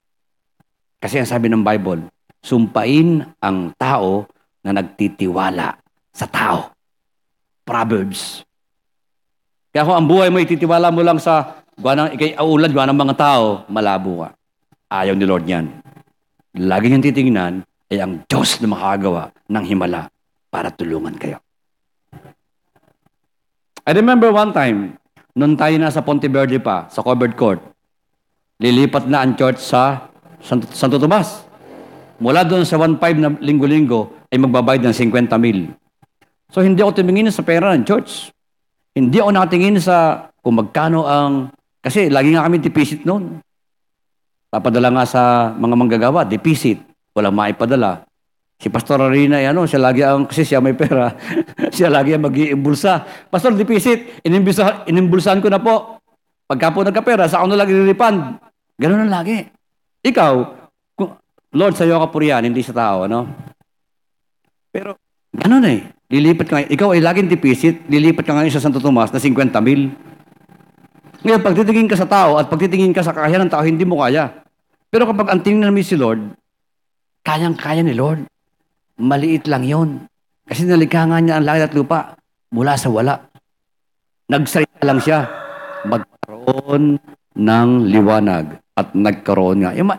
[0.99, 2.11] Kasi ang sabi ng Bible,
[2.43, 4.27] sumpain ang tao
[4.67, 5.79] na nagtitiwala
[6.11, 6.75] sa tao.
[7.63, 8.43] Proverbs.
[9.71, 13.63] Kaya kung ang buhay mo ititiwala mo lang sa guwanang, ikay aulad, guwanang mga tao,
[13.71, 14.40] malabo ka.
[14.91, 15.71] Ayaw ni Lord yan.
[16.59, 17.55] Lagi niyang titingnan
[17.95, 20.11] ay ang Diyos na makagawa ng himala
[20.51, 21.39] para tulungan kayo.
[23.87, 24.99] I remember one time,
[25.39, 27.63] nung tayo nasa Ponte Verde pa, sa covered court,
[28.59, 30.11] lilipat na ang church sa
[30.43, 31.47] Santo, Santo Tomas.
[32.19, 35.71] Mula doon sa 1.5 na linggo-linggo, ay magbabayad ng 50 mil.
[36.51, 38.35] So hindi ako tumingin sa pera ng church.
[38.91, 41.55] Hindi ako nakatingin sa kung magkano ang...
[41.79, 43.39] Kasi lagi nga kami deficit noon.
[44.51, 46.83] Papadala nga sa mga manggagawa, deficit.
[47.15, 48.03] Walang maipadala.
[48.59, 51.15] Si Pastor Arena, ano, siya lagi ang, kasi siya may pera,
[51.75, 53.07] siya lagi ang mag-iimbulsa.
[53.31, 56.03] Pastor, deficit, inimbulsa, inimbulsahan ko na po.
[56.51, 58.43] Pagka po nagkapera, sa na lagi nilipand.
[58.75, 59.47] Ganun na lagi.
[60.03, 60.33] Ikaw,
[60.99, 61.15] kung,
[61.55, 63.31] Lord, sa'yo ka purihan, hindi sa tao, ano?
[64.75, 64.99] Pero,
[65.31, 65.81] ganun eh.
[66.11, 66.71] Lilipat ka ngayon.
[66.75, 69.95] Ikaw ay laging deficit, lilipat ka ngayon sa Santo Tomas na 50 mil.
[71.21, 73.85] Ngayon, pag titingin ka sa tao at pag titingin ka sa kakayahan ng tao, hindi
[73.85, 74.41] mo kaya.
[74.89, 76.33] Pero kapag ang tingin namin si Lord,
[77.21, 78.25] kayang-kaya ni Lord.
[79.01, 79.91] Maliit lang yon.
[80.49, 82.17] Kasi nalikha nga niya ang langit at lupa
[82.53, 83.21] mula sa wala.
[84.33, 85.29] Nagsalita lang siya.
[85.85, 86.97] Magkaroon
[87.37, 89.71] ng liwanag at nagkaroon nga.
[89.77, 89.93] Yun,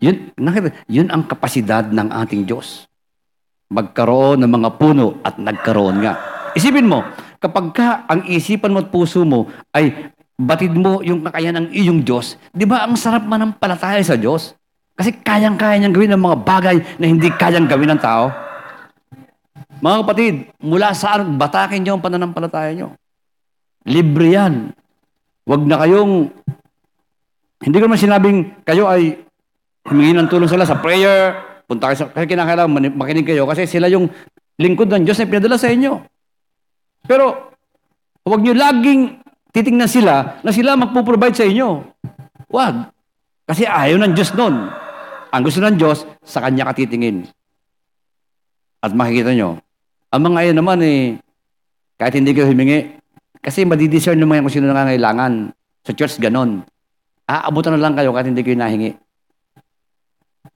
[0.00, 2.88] yun, nakita, yun ang kapasidad ng ating Diyos.
[3.68, 6.14] Magkaroon ng mga puno at nagkaroon nga.
[6.56, 7.04] Isipin mo,
[7.40, 12.00] kapag ka ang isipan mo at puso mo ay batid mo yung kakayahan ng iyong
[12.02, 14.58] Diyos, di ba ang sarap manampalataya sa Diyos?
[14.94, 18.30] Kasi kayang-kaya niyang gawin ng mga bagay na hindi kayang gawin ng tao.
[19.82, 22.94] Mga kapatid, mula saan batakin niyo ang pananampalataya niyo?
[23.84, 24.54] Libre yan.
[25.44, 26.30] Huwag na kayong,
[27.62, 29.18] hindi ko naman sinabing kayo ay
[29.84, 33.90] humingi ng tulong sila sa prayer, punta kayo sa, kasi kinakailangan makinig kayo kasi sila
[33.90, 34.08] yung
[34.56, 36.00] lingkod ng Diyos na pinadala sa inyo.
[37.04, 37.52] Pero,
[38.24, 39.23] huwag niyo laging
[39.54, 41.86] titingnan sila na sila magpo-provide sa inyo.
[42.50, 42.90] Huwag.
[43.46, 44.68] Kasi ayaw ng Diyos noon.
[45.30, 47.26] Ang gusto ng Diyos, sa Kanya ka titingin.
[48.82, 49.62] At makikita nyo,
[50.10, 51.18] ang mga iyon naman eh,
[51.98, 53.00] kahit hindi kayo humingi,
[53.42, 55.50] kasi madidiscern naman kung sino nangangailangan.
[55.84, 56.64] Sa church, ganon.
[57.28, 58.96] Aabutan na lang kayo kahit hindi kayo nahingi.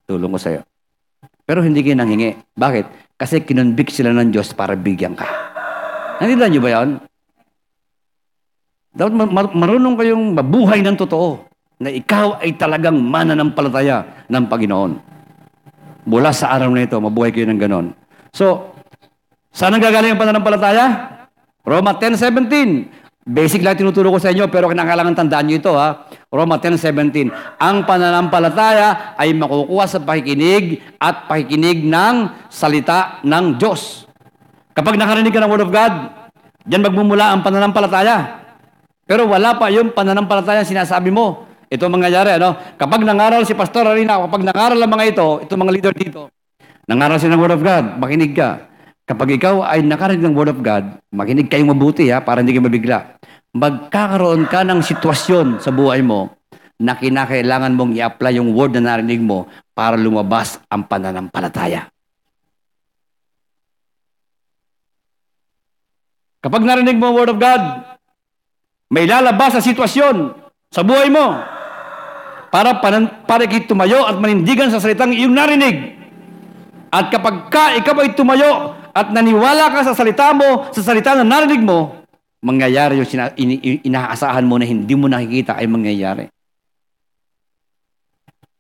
[0.09, 0.63] Tulong ko sa'yo.
[1.45, 2.57] Pero hindi kayo nanghingi.
[2.57, 3.19] Bakit?
[3.19, 5.27] Kasi kinonvict sila ng Diyos para bigyan ka.
[6.23, 6.89] Nandiyan nyo ba yan?
[8.95, 11.45] Dapat marunong kayong mabuhay ng totoo
[11.79, 14.93] na ikaw ay talagang mananampalataya ng Panginoon.
[16.09, 17.87] Mula sa araw na ito, mabuhay kayo ng ganon.
[18.33, 18.75] So,
[19.53, 20.87] saan ang gagaling ang pananampalataya?
[21.63, 23.29] Roma 10.17.
[23.29, 26.09] Basic lang tinuturo ko sa inyo, pero kinakailangan tandaan nyo ito ha.
[26.33, 27.29] Roma 10.17.
[27.61, 34.09] Ang pananampalataya ay makukuha sa pakikinig at pakikinig ng salita ng Diyos.
[34.73, 35.93] Kapag nakarinig ka ng Word of God,
[36.65, 38.38] diyan magmumula ang pananampalataya.
[39.09, 41.49] Pero wala pa yung pananampalataya sinasabi mo.
[41.73, 42.61] Ito ang mangyayari, ano?
[42.77, 46.29] Kapag nangaral si Pastor Arina, kapag nangaral ang mga ito, ito mga leader dito,
[46.85, 48.69] nangaral sila ng Word of God, makinig ka.
[49.09, 52.69] Kapag ikaw ay nakarinig ng Word of God, makinig kayong mabuti ha, para hindi kayo
[52.69, 53.17] mabigla.
[53.57, 56.37] Magkakaroon ka ng sitwasyon sa buhay mo
[56.77, 61.89] na kinakailangan mong i-apply yung word na narinig mo para lumabas ang pananampalataya.
[66.39, 67.88] Kapag narinig mo ang Word of God,
[68.89, 70.33] may lalabas sa sitwasyon
[70.73, 71.37] sa buhay mo
[72.49, 75.97] para, panan, para ikay tumayo at manindigan sa salitang iyong narinig.
[76.89, 81.25] At kapag ka ikaw ay tumayo at naniwala ka sa salita mo, sa salita na
[81.25, 82.01] narinig mo,
[82.41, 86.33] mangyayari yung sina, in, in, inaasahan mo na hindi mo nakikita ay mangyayari.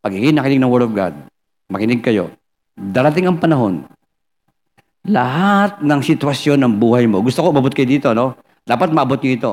[0.04, 1.14] Pag nakinig ng Word of God,
[1.72, 2.30] makinig kayo,
[2.76, 3.88] darating ang panahon,
[5.08, 8.36] lahat ng sitwasyon ng buhay mo, gusto ko mabot kayo dito, no?
[8.68, 9.52] Dapat maabot niyo ito.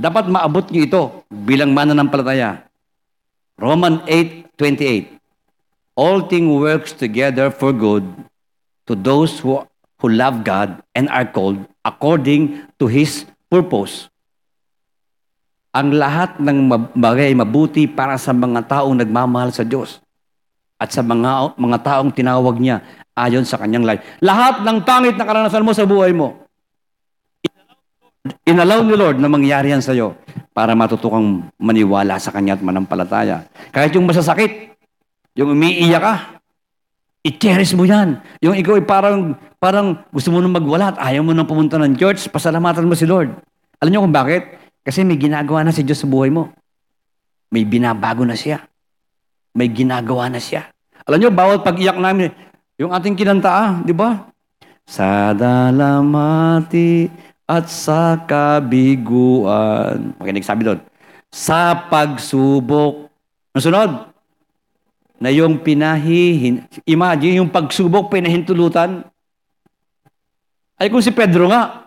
[0.00, 2.64] Dapat maabot niyo ito bilang mananampalataya.
[3.60, 5.20] Roman 8:28.
[5.92, 8.08] All things works together for good
[8.88, 9.60] to those who,
[10.00, 14.08] who love God and are called according to His purpose.
[15.76, 20.00] Ang lahat ng bagay mabuti para sa mga taong nagmamahal sa Diyos
[20.80, 22.80] at sa mga mga taong tinawag niya
[23.12, 24.02] ayon sa kanyang life.
[24.24, 26.39] Lahat ng pangit na karanasan mo sa buhay mo,
[28.44, 30.16] inallow ni Lord na mangyari yan sa iyo
[30.52, 33.48] para matutukang maniwala sa Kanya at manampalataya.
[33.72, 34.76] Kahit yung masasakit,
[35.38, 36.14] yung umiiyak ka,
[37.24, 38.20] i-cherish mo yan.
[38.44, 41.96] Yung ikaw ay parang, parang gusto mo nang magwala at ayaw mo nang pumunta ng
[41.96, 43.32] church, pasalamatan mo si Lord.
[43.80, 44.60] Alam niyo kung bakit?
[44.84, 46.52] Kasi may ginagawa na si Diyos sa buhay mo.
[47.48, 48.64] May binabago na siya.
[49.50, 50.70] may ginagawa na siya.
[51.10, 52.30] Alam nyo, bawat pag-iyak namin,
[52.78, 54.30] yung ating kinanta, ah, di ba?
[54.86, 57.10] Sa dalamati
[57.50, 60.14] at sa kabiguan.
[60.22, 60.78] Makinig sabi doon.
[61.34, 63.10] Sa pagsubok.
[63.50, 64.06] Nasunod.
[65.20, 69.04] Na yung pinahihin, imagine yung pagsubok, pinahintulutan.
[70.80, 71.84] Ay kung si Pedro nga,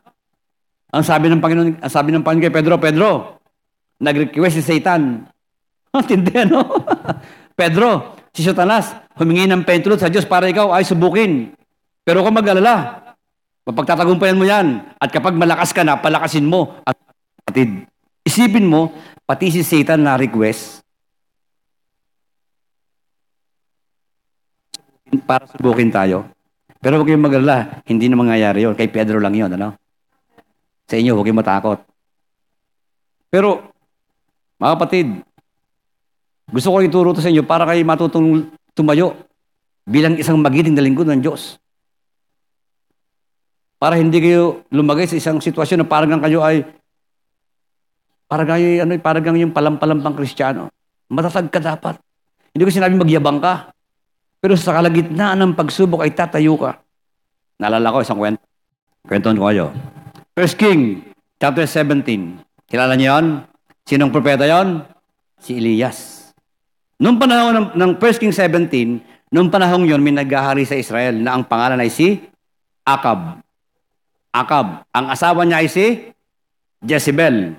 [0.93, 3.10] ang sabi ng Panginoon, ang sabi ng Panginoon kay Pedro, Pedro,
[3.97, 5.26] nag-request si Satan.
[6.10, 6.62] Tindi ano?
[7.60, 11.58] Pedro, si Satanas, humingi ng pentulot sa Diyos para ikaw ay subukin.
[12.06, 13.03] Pero kung mag-alala,
[13.67, 14.84] mapagtatagumpayan mo yan.
[14.99, 16.80] At kapag malakas ka na, palakasin mo.
[16.84, 16.95] At
[17.47, 17.88] patid,
[18.23, 18.91] isipin mo,
[19.23, 20.84] pati si Satan na request,
[25.23, 26.28] para subukin tayo.
[26.84, 28.76] Pero huwag kayong mag-alala, hindi na mangyayari yun.
[28.76, 29.78] Kay Pedro lang yun, ano?
[30.89, 31.80] Sa inyo, huwag kayong matakot.
[33.32, 33.71] Pero,
[34.60, 35.08] mga kapatid,
[36.52, 39.15] gusto ko ituro to sa inyo para kayo matutong tumayo
[39.88, 41.56] bilang isang magiting na lingkod ng Diyos.
[43.84, 46.63] Para hindi kayo lumagay sa isang sitwasyon na parang kayo ay
[48.32, 50.72] parang kayo, ano, parang yung palampalampang kristyano.
[51.12, 52.00] Matatag ka dapat.
[52.56, 53.76] Hindi ko sinabi magyabang ka.
[54.39, 56.80] Pero sa kalagitnaan ng pagsubok ay tatayo ka.
[57.60, 58.39] Naalala ko isang kwento.
[59.04, 59.65] Kwentuhan ko kayo.
[60.32, 61.04] First King,
[61.36, 62.39] chapter 17.
[62.72, 63.26] Kilala niyo yon?
[63.84, 64.80] Sinong propeta yon?
[65.43, 66.32] Si Elias.
[67.04, 71.36] Noong panahon ng, ng 1 King 17, noong panahon yon may naghahari sa Israel na
[71.36, 72.15] ang pangalan ay si
[72.88, 73.43] Akab.
[74.34, 74.89] Akab.
[74.89, 76.10] Ang asawa niya ay si
[76.82, 77.54] Jezebel.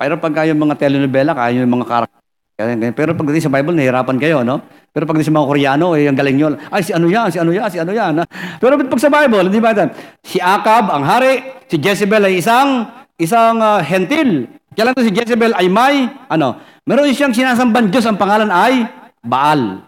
[0.00, 2.92] Pero pagka yung mga telenovela, kaya yung mga karakter.
[2.96, 4.64] Pero pagdating sa Bible, nahirapan kayo, no?
[4.88, 6.48] Pero pagdating sa mga Koreano, eh, ang galing nyo.
[6.72, 8.24] Ay, si ano yan, si ano yan, si ano yan.
[8.56, 9.76] Pero pag sa Bible, hindi ba
[10.24, 12.88] Si Akab, ang hari, si Jezebel ay isang,
[13.20, 14.48] isang uh, hentil.
[14.72, 16.56] Kaya lang to si Jezebel ay may, ano,
[16.88, 18.88] meron siyang sinasamban Diyos, ang pangalan ay
[19.20, 19.84] Baal.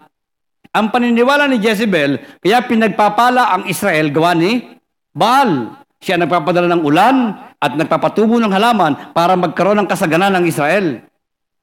[0.73, 4.72] Ang paniniwala ni Jezebel, kaya pinagpapala ang Israel gawa ni
[5.13, 5.79] Baal.
[6.03, 7.31] Siya nagpapadala ng ulan
[7.63, 10.99] at nagpapatubo ng halaman para magkaroon ng kasaganan ng Israel.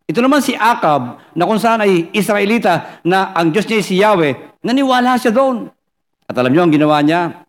[0.09, 4.65] Ito naman si Akab, na kung saan ay Israelita, na ang Diyos niya si Yahweh,
[4.65, 5.69] naniwala siya doon.
[6.25, 7.45] At alam niyo ang ginawa niya?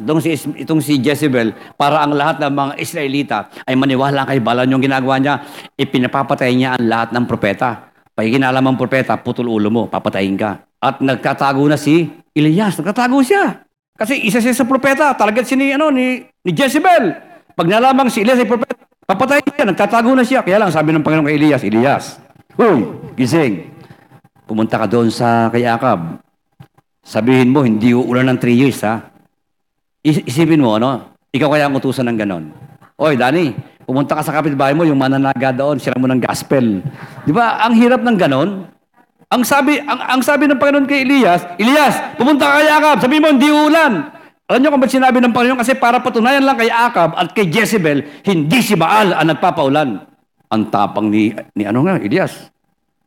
[0.00, 4.70] Itong si, itong si Jezebel, para ang lahat ng mga Israelita ay maniwala kay Balan
[4.70, 5.44] yung ginagawa niya,
[5.76, 7.92] ipinapapatay niya ang lahat ng propeta.
[8.16, 10.62] Pag kinalam ang propeta, putol ulo mo, papatayin ka.
[10.80, 13.60] At nagtatago na si Elias, nagtatago siya.
[14.00, 17.20] Kasi isa siya sa propeta, target si ni, ano, ni, ni Jezebel.
[17.52, 20.38] Pag nalamang si Elias ay propeta, Papatay siya, nagtatago na siya.
[20.46, 22.04] Kaya lang, sabi ng Panginoon kay Elias, Elias,
[22.54, 23.74] Hoy, gising.
[24.46, 26.22] Pumunta ka doon sa kay Akab.
[27.02, 29.10] Sabihin mo, hindi uulan ng 3 years, ha?
[30.06, 31.10] isipin mo, ano?
[31.34, 32.54] Ikaw kaya ang utusan ng ganon.
[33.02, 33.50] Oy, Dani,
[33.82, 36.78] pumunta ka sa kapitbahay mo, yung mananaga doon, sira mo ng gospel.
[37.26, 38.69] Di ba, ang hirap ng ganon.
[39.30, 43.22] Ang sabi, ang, ang sabi ng Panginoon kay Elias, Elias, pumunta ka kay Akab, sabi
[43.22, 44.10] mo, hindi uulan.
[44.50, 45.62] Alam niyo kung ba't sinabi ng Panginoon?
[45.62, 50.02] Kasi para patunayan lang kay Akab at kay Jezebel, hindi si Baal ang nagpapaulan.
[50.50, 52.50] Ang tapang ni, ni ano nga, Elias.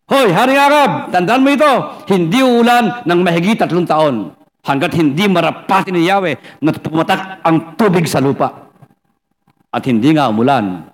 [0.07, 1.73] Hoy, Haring Akab, tandaan mo ito,
[2.07, 4.31] hindi ulan ng mahigit tatlong taon
[4.63, 8.71] hanggat hindi marapati ni Yahweh na pumatak ang tubig sa lupa.
[9.75, 10.87] At hindi nga umulan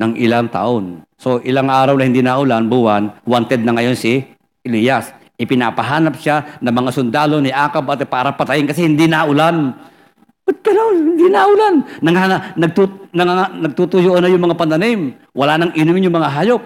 [0.00, 1.04] ng ilang taon.
[1.20, 4.35] So, ilang araw na hindi na ulan, buwan, wanted na ngayon si
[4.66, 5.14] Elias.
[5.36, 9.76] Ipinapahanap siya ng mga sundalo ni Akab at para patayin kasi hindi naulan.
[10.46, 10.96] Ba't gano'n?
[11.14, 11.74] Hindi naulan.
[12.00, 12.16] Nang,
[12.54, 13.30] nagtut, nang,
[13.66, 15.18] nagtutuyo na yung mga pandanim.
[15.34, 16.62] Wala nang inumin yung mga hayop.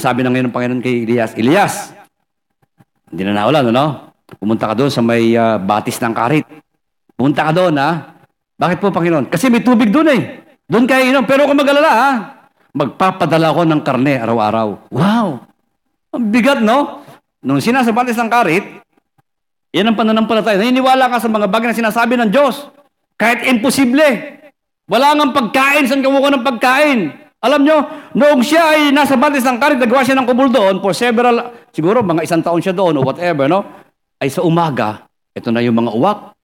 [0.00, 1.94] Sabi na ngayon ng Panginoon kay Elias, Elias,
[3.12, 4.16] hindi na naulan, ano?
[4.36, 6.44] Pumunta ka doon sa may uh, batis ng karit.
[7.14, 8.16] Pumunta ka doon, ha?
[8.58, 9.30] Bakit po, Panginoon?
[9.30, 10.20] Kasi may tubig doon eh.
[10.66, 11.24] Doon kayo inom.
[11.24, 12.10] Pero kung mag-alala, ha?
[12.74, 14.90] Magpapadala ko ng karne araw-araw.
[14.92, 15.46] Wow!
[16.12, 17.06] Ang bigat, no?
[17.42, 18.64] Nung sinasabatis ng karit,
[19.70, 20.58] yan ang pananampalataya.
[20.58, 22.66] Naniniwala ka sa mga bagay na sinasabi ng Diyos.
[23.14, 24.38] Kahit imposible.
[24.88, 25.84] Wala nga pagkain.
[25.86, 27.28] Saan kumuha ng pagkain?
[27.38, 27.78] Alam nyo,
[28.18, 32.02] noong siya ay nasa batis ng karit, nagawa siya ng kubul doon for several, siguro
[32.02, 33.62] mga isang taon siya doon o whatever, no?
[34.18, 36.34] Ay sa umaga, ito na yung mga uwak,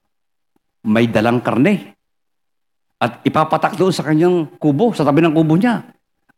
[0.87, 1.99] may dalang karne.
[2.95, 5.83] At ipapatak doon sa kanyang kubo, sa tabi ng kubo niya.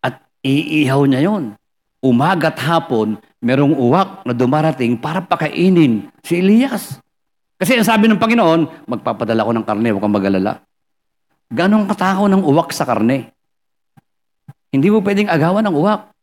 [0.01, 1.53] At iihaw niya yon.
[1.97, 7.01] Umaga't hapon, merong uwak na dumarating para pakainin si Elias.
[7.57, 10.61] Kasi ang sabi ng Panginoon, magpapadala ko ng karne, huwag kang mag-alala.
[11.49, 13.33] Ganong katakaw ng uwak sa karne.
[14.69, 16.13] Hindi mo pwedeng agawan ng uwak.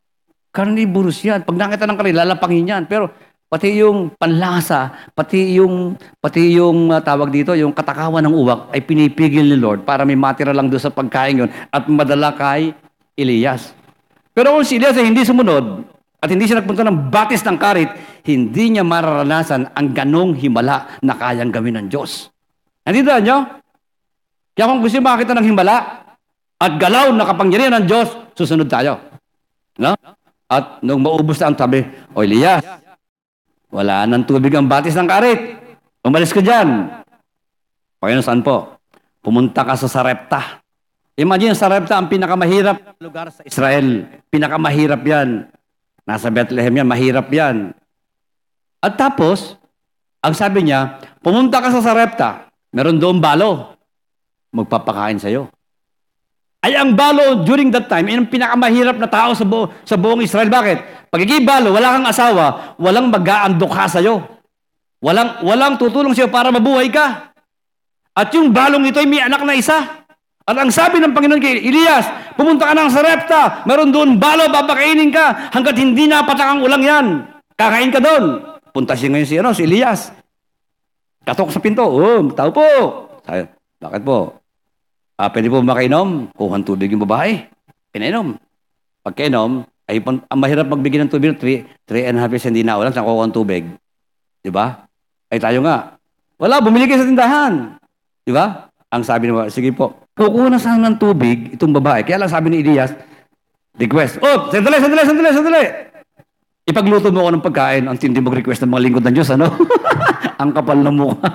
[0.54, 1.42] Carnivorous yan.
[1.42, 2.84] Pag nakita ng karne, lalapangin yan.
[2.86, 3.10] Pero
[3.50, 8.86] pati yung panlasa, pati yung, pati yung uh, tawag dito, yung katakawan ng uwak ay
[8.86, 12.70] pinipigil ni Lord para may matira lang doon sa pagkain yon at madala kay
[13.18, 13.74] Elias.
[14.34, 15.86] Pero kung si Elias ay hindi sumunod,
[16.18, 17.90] at hindi siya nagpunta ng batis ng karit,
[18.24, 22.32] hindi niya mararanasan ang ganong himala na kayang gawin ng Diyos.
[22.82, 23.60] Nandito nyo?
[24.56, 25.76] Kaya kung gusto makakita ng himala
[26.56, 28.96] at galaw na kapangyarihan ng Diyos, susunod tayo.
[29.76, 29.92] No?
[30.48, 31.84] At nung maubos na ang tabi,
[32.16, 32.64] O Elias,
[33.68, 35.60] wala nang tubig ang batis ng karit.
[36.00, 36.88] Umalis ka dyan.
[38.00, 38.80] Panginoon, saan po?
[39.20, 40.63] Pumunta ka sa Sarepta.
[41.14, 44.10] Imagine, Sarepta ang pinakamahirap na lugar sa Israel.
[44.34, 45.46] Pinakamahirap yan.
[46.02, 47.70] Nasa Bethlehem yan, mahirap yan.
[48.82, 49.54] At tapos,
[50.18, 52.50] ang sabi niya, pumunta ka sa Sarepta.
[52.74, 53.78] Meron doon balo.
[54.50, 55.46] Magpapakain sa'yo.
[56.64, 60.24] Ay ang balo during that time, yun ang pinakamahirap na tao sa, bu- sa buong
[60.24, 60.50] Israel.
[60.50, 61.08] Bakit?
[61.14, 64.18] Pagiging balo, wala kang asawa, walang mag-aandokha sa'yo.
[64.98, 67.30] Walang, walang tutulong sa'yo para mabuhay ka.
[68.18, 70.03] At yung balong ito ay may anak na isa.
[70.44, 72.04] At ang sabi ng Panginoon kay Elias,
[72.36, 77.06] pumunta ka ng Sarepta, meron doon balo, babakainin ka, hanggat hindi napatak ang ulang yan.
[77.56, 78.44] Kakain ka doon.
[78.68, 80.12] Punta siya ngayon si, ano, si Elias.
[81.24, 82.68] Katok sa pinto, oh, tao po.
[83.24, 83.48] Sabi,
[83.80, 84.36] bakit po?
[85.16, 86.28] Ah, pwede po makainom?
[86.36, 87.48] Kuhan tubig yung babae.
[87.88, 88.36] Pinainom.
[89.00, 92.76] Pagkainom, ay ang mahirap magbigay ng tubig, 3, 3 and a half years hindi na
[92.76, 93.64] ulan, sa kukuha ng tubig.
[94.44, 94.84] Di ba?
[95.32, 95.96] Ay tayo nga.
[96.36, 97.80] Wala, bumili kayo sa tindahan.
[98.28, 98.68] Di ba?
[98.92, 102.06] Ang sabi niya, sige po, kukuha na sana ng tubig itong babae.
[102.06, 102.94] Kaya lang sabi ni Elias,
[103.74, 104.22] request.
[104.22, 105.64] Oh, sandali, sandali, sandali, sandali.
[106.64, 107.84] Ipagluto mo ako ng pagkain.
[107.84, 109.52] Ang tindi mag-request ng mga lingkod ng Diyos, ano?
[110.40, 111.30] ang kapal ng mukha.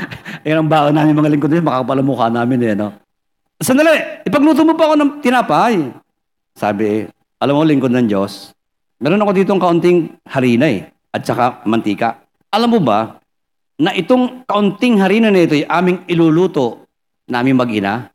[0.48, 2.88] Yan ang baon namin mga lingkod ng Diyos, makakapal ang mukha namin eh, no?
[3.62, 5.74] Sandali, ipagluto mo pa ako ng tinapay.
[6.56, 7.06] Sabi,
[7.38, 8.54] alam mo, lingkod ng Diyos,
[8.98, 12.22] meron ako dito kaunting harina eh, at saka mantika.
[12.50, 13.22] Alam mo ba,
[13.82, 16.86] na itong kaunting harina na ito ay aming iluluto
[17.26, 18.11] namin mag-ina.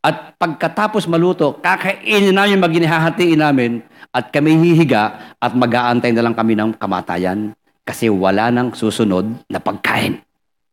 [0.00, 6.32] At pagkatapos maluto, kakainin namin mag hahatiin namin at kami hihiga at mag-aantay na lang
[6.32, 7.52] kami ng kamatayan
[7.84, 10.24] kasi wala nang susunod na pagkain.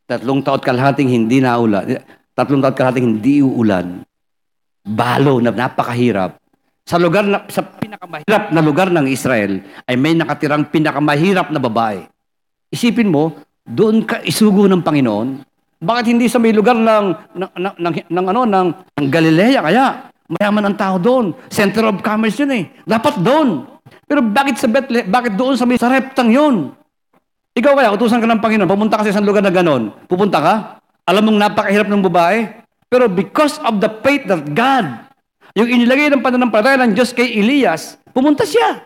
[0.08, 2.00] Tatlong taot kalahating hindi na ulan.
[2.32, 4.08] Tatlong taot kalahating hindi uulan.
[4.88, 6.40] Balo na napakahirap.
[6.88, 12.08] Sa lugar na, sa pinakamahirap na lugar ng Israel ay may nakatirang pinakamahirap na babae.
[12.72, 13.36] Isipin mo,
[13.68, 15.44] doon ka isugo ng Panginoon.
[15.78, 19.86] Bakit hindi sa may lugar ng ng, ng, ng, ng ano ng, ng Galilea kaya?
[20.28, 21.32] Mayaman ang tao doon.
[21.48, 22.64] Center of commerce yun eh.
[22.84, 23.64] Dapat doon.
[24.04, 25.08] Pero bakit sa Bethlehem?
[25.08, 26.76] Bakit doon sa may sareptang yun?
[27.58, 29.90] Ikaw kaya, utusan ka ng Panginoon, pumunta ka sa isang lugar na ganon.
[30.06, 30.56] Pupunta ka?
[31.10, 32.54] Alam mong napakahirap ng babae?
[32.86, 35.10] Pero because of the faith that God,
[35.58, 38.86] yung inilagay ng pananampalataya ng Diyos kay Elias, pumunta siya.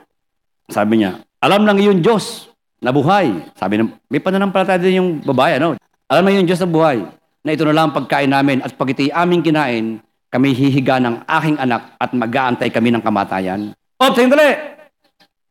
[0.72, 2.48] Sabi niya, alam ng iyong Diyos
[2.80, 3.44] na buhay.
[3.60, 5.76] Sabi ng, may pananampalataya din yung babae, ano?
[6.12, 7.08] Alam ng iyong Diyos na buhay,
[7.40, 11.24] na ito na lang ang pagkain namin at pag ito'y aming kinain, kami hihiga ng
[11.24, 13.72] aking anak at mag-aantay kami ng kamatayan.
[13.96, 14.52] O, sandali!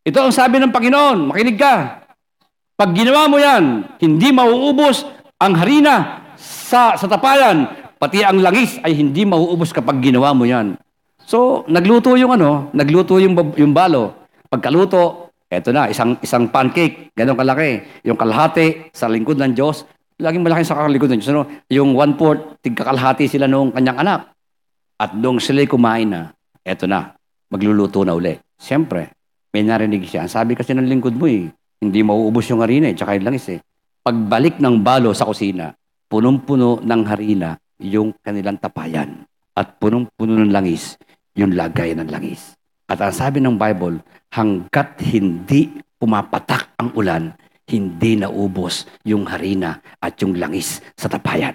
[0.05, 2.05] Ito ang sabi ng Panginoon, makinig ka.
[2.77, 5.09] Pag ginawa mo yan, hindi mauubos
[5.41, 7.65] ang harina sa, sa tapayan,
[7.97, 10.77] pati ang langis ay hindi mauubos kapag ginawa mo yan.
[11.25, 14.29] So, nagluto yung ano, nagluto yung, yung balo.
[14.53, 17.81] Pagkaluto, eto na, isang, isang pancake, ganun kalaki.
[18.05, 19.89] Yung kalahati sa lingkod ng Diyos,
[20.21, 21.33] laging malaki sa ng Diyos.
[21.33, 21.49] Ano?
[21.73, 24.21] Yung one-fourth, tigkakalahati sila nung kanyang anak.
[25.01, 26.31] At nung sila'y kumain na,
[26.61, 27.17] eto na,
[27.49, 28.37] magluluto na uli.
[28.61, 29.17] Siyempre,
[29.51, 30.29] may narinig siya.
[30.29, 31.49] Sabi kasi ng lingkod mo eh,
[31.81, 33.59] hindi mauubos yung harina eh, tsaka yung langis eh.
[34.05, 35.73] Pagbalik ng balo sa kusina,
[36.07, 39.25] punong-puno ng harina yung kanilang tapayan.
[39.57, 41.01] At punong-puno ng langis
[41.33, 42.55] yung lagay ng langis.
[42.85, 47.33] At ang sabi ng Bible, hanggat hindi pumapatak ang ulan,
[47.71, 51.55] hindi naubos yung harina at yung langis sa tapayan.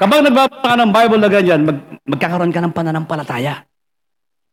[0.00, 3.68] Kapag nagbabasa ka ng Bible na ganyan, mag, magkakaroon ka ng pananampalataya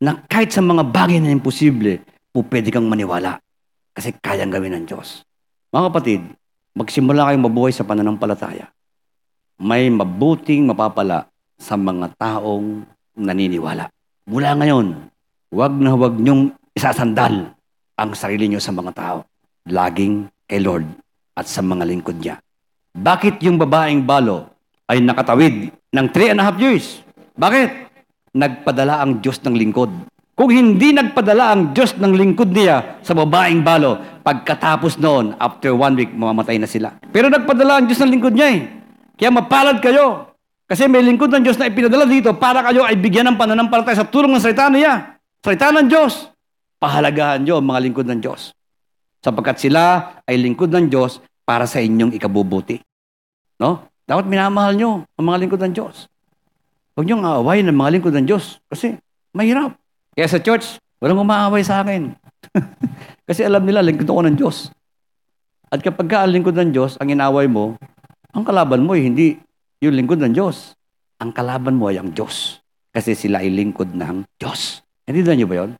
[0.03, 2.03] na kahit sa mga bagay na imposible,
[2.35, 3.39] po pwede kang maniwala
[3.95, 5.23] kasi kayang gawin ng Diyos.
[5.71, 6.21] Mga kapatid,
[6.75, 8.69] magsimula kayong mabuhay sa pananampalataya.
[9.57, 12.85] May mabuting mapapala sa mga taong
[13.17, 13.89] naniniwala.
[14.29, 15.09] Mula ngayon,
[15.49, 17.57] huwag na huwag niyong isasandal
[17.97, 19.17] ang sarili niyo sa mga tao.
[19.65, 20.85] Laging kay Lord
[21.33, 22.37] at sa mga lingkod niya.
[22.93, 24.47] Bakit yung babaeng balo
[24.85, 27.01] ay nakatawid ng three and a half years?
[27.33, 27.89] Bakit?
[28.37, 29.89] Nagpadala ang Diyos ng lingkod.
[30.37, 35.97] Kung hindi nagpadala ang Diyos ng lingkod niya sa babaeng balo, pagkatapos noon, after one
[35.97, 36.93] week, mamamatay na sila.
[37.09, 38.61] Pero nagpadala ang Diyos ng lingkod niya eh.
[39.17, 40.29] Kaya mapalad kayo.
[40.69, 44.05] Kasi may lingkod ng Diyos na ipinadala dito para kayo ay bigyan ng pananampalataya sa
[44.05, 45.17] tulong ng salita niya.
[45.41, 46.36] Salita ng Diyos.
[46.77, 48.53] Pahalagahan niyo ang mga lingkod ng Diyos.
[49.25, 52.77] Sapagkat sila ay lingkod ng Diyos para sa inyong ikabubuti.
[53.57, 53.89] No?
[54.05, 56.05] Dapat minamahal nyo ang mga lingkod ng Diyos.
[56.93, 58.97] Huwag niyong aawayin ang mga lingkod ng Diyos kasi
[59.33, 59.73] mahirap.
[60.17, 62.13] Kaya sa church, walang umaaway sa akin.
[63.29, 64.73] Kasi alam nila, lingkod ako ng Diyos.
[65.69, 67.77] At kapag ka lingkod ng Diyos, ang inaway mo,
[68.33, 69.37] ang kalaban mo ay hindi
[69.83, 70.73] yung lingkod ng Diyos.
[71.21, 72.63] Ang kalaban mo ay ang Diyos.
[72.89, 74.81] Kasi sila ay lingkod ng Diyos.
[75.05, 75.77] Hindi na niyo ba yun?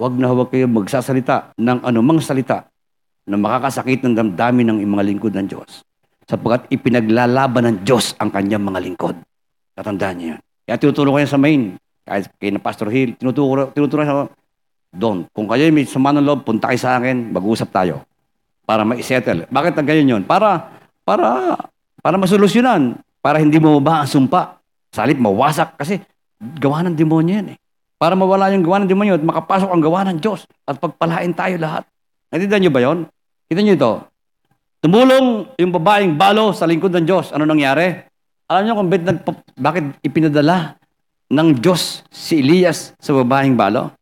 [0.00, 2.64] Huwag na huwag kayo magsasalita ng anumang salita
[3.28, 5.84] na makakasakit ng damdamin ng mga lingkod ng Diyos.
[6.24, 9.12] Sapagkat ipinaglalaban ng Diyos ang kanyang mga lingkod.
[9.76, 10.40] Tatandaan niyo yan.
[10.40, 11.76] Kaya tinutulong kayo sa main.
[12.08, 14.24] Kahit kay na Pastor Hill, tinuturo, tinuturo sa
[14.88, 15.28] doon.
[15.36, 18.00] Kung kayo may sama ng loob, punta kayo sa akin, mag-usap tayo.
[18.64, 19.52] Para ma-settle.
[19.52, 20.22] Bakit ang ganyan yun?
[20.24, 21.60] Para, para,
[22.00, 22.96] para masolusyonan.
[23.20, 24.64] Para hindi mo ba ang sumpa.
[24.96, 25.76] Salit mawasak.
[25.76, 26.00] Kasi
[26.40, 27.59] gawa ng demonyo yan eh.
[28.00, 31.60] Para mawala yung gawa ng demonyo at makapasok ang gawa ng Diyos at pagpalain tayo
[31.60, 31.84] lahat.
[32.32, 33.04] Natindihan niyo ba yon?
[33.44, 33.92] Kita niyo ito.
[34.80, 37.28] Tumulong yung babaeng balo sa lingkod ng Diyos.
[37.36, 37.92] Ano nangyari?
[38.48, 38.88] Alam niyo kung
[39.60, 40.80] bakit ipinadala
[41.28, 43.92] ng Diyos si Elias sa babaeng balo?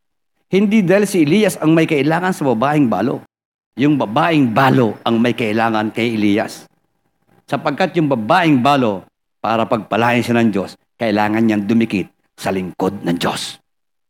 [0.46, 3.26] Hindi dahil si Elias ang may kailangan sa babaeng balo.
[3.74, 6.70] Yung babaeng balo ang may kailangan kay Elias.
[7.50, 9.02] Sapagkat yung babaeng balo,
[9.42, 13.58] para pagpalain siya ng Diyos, kailangan niyang dumikit sa lingkod ng Diyos.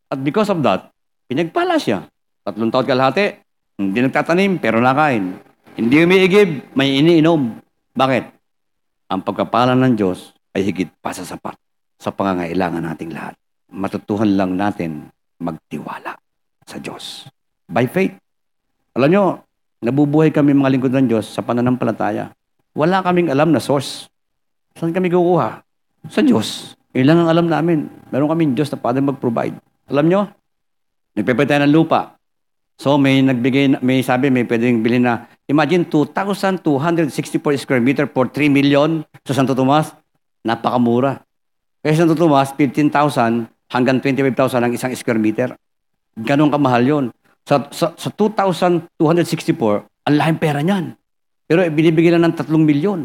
[0.09, 0.89] At because of that,
[1.29, 2.09] pinagpala siya.
[2.41, 3.37] Tatlong taon kalahati,
[3.77, 5.37] hindi nagtatanim, pero nakain.
[5.77, 7.61] Hindi umiigib, may iniinom.
[7.93, 8.25] Bakit?
[9.13, 11.55] Ang pagkapala ng Diyos ay higit pa sa sapat
[12.01, 13.37] sa pangangailangan nating lahat.
[13.69, 16.17] Matutuhan lang natin magtiwala
[16.65, 17.29] sa Diyos.
[17.69, 18.17] By faith.
[18.97, 19.25] Alam nyo,
[19.85, 22.33] nabubuhay kami mga lingkod ng Diyos sa pananampalataya.
[22.73, 24.09] Wala kaming alam na source.
[24.73, 25.61] Saan kami kukuha?
[26.09, 26.75] Sa Diyos.
[26.97, 27.87] Ilan ang alam namin.
[28.09, 29.68] Meron kaming Diyos na pwedeng mag-provide.
[29.89, 30.21] Alam nyo,
[31.17, 32.21] nagpapay tayo ng lupa.
[32.79, 36.63] So may nagbigay, may sabi, may pwedeng bilhin na, imagine 2,264
[37.59, 39.91] square meter for 3 million sa Santo Tomas.
[40.47, 41.25] Napakamura.
[41.83, 45.57] Kaya sa Santo Tomas, 15,000 hanggang 25,000 ang isang square meter.
[46.15, 47.05] Ganon kamahal yon.
[47.49, 48.93] Sa, sa, sa 2,264,
[50.07, 50.93] ang laking pera niyan.
[51.49, 53.01] Pero binibigyan lang ng 3 milyon.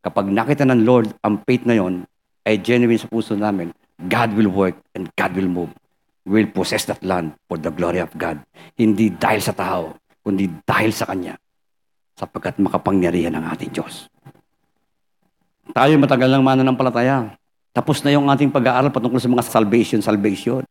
[0.00, 2.06] Kapag nakita ng Lord ang faith na yon,
[2.46, 5.70] ay genuine sa puso namin, God will work and God will move.
[6.22, 8.38] We will possess that land for the glory of God.
[8.78, 11.34] Hindi dahil sa tao, kundi dahil sa Kanya.
[12.14, 14.06] Sapagkat makapangyarihan ang ating Diyos.
[15.74, 17.34] Tayo matagal lang mananampalataya.
[17.74, 20.62] Tapos na yung ating pag-aaral patungkol sa mga salvation, salvation.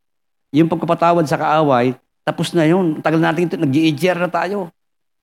[0.55, 1.95] Yung pagkapatawad sa kaaway,
[2.27, 2.99] tapos na yun.
[2.99, 3.71] Tagal natin ito, nag
[4.19, 4.67] na tayo.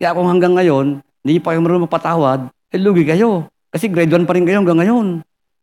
[0.01, 3.49] Kaya kung hanggang ngayon, hindi pa kayo marunong mapatawad, eh lugi kayo.
[3.69, 5.07] Kasi grade 1 pa rin kayo hanggang ngayon.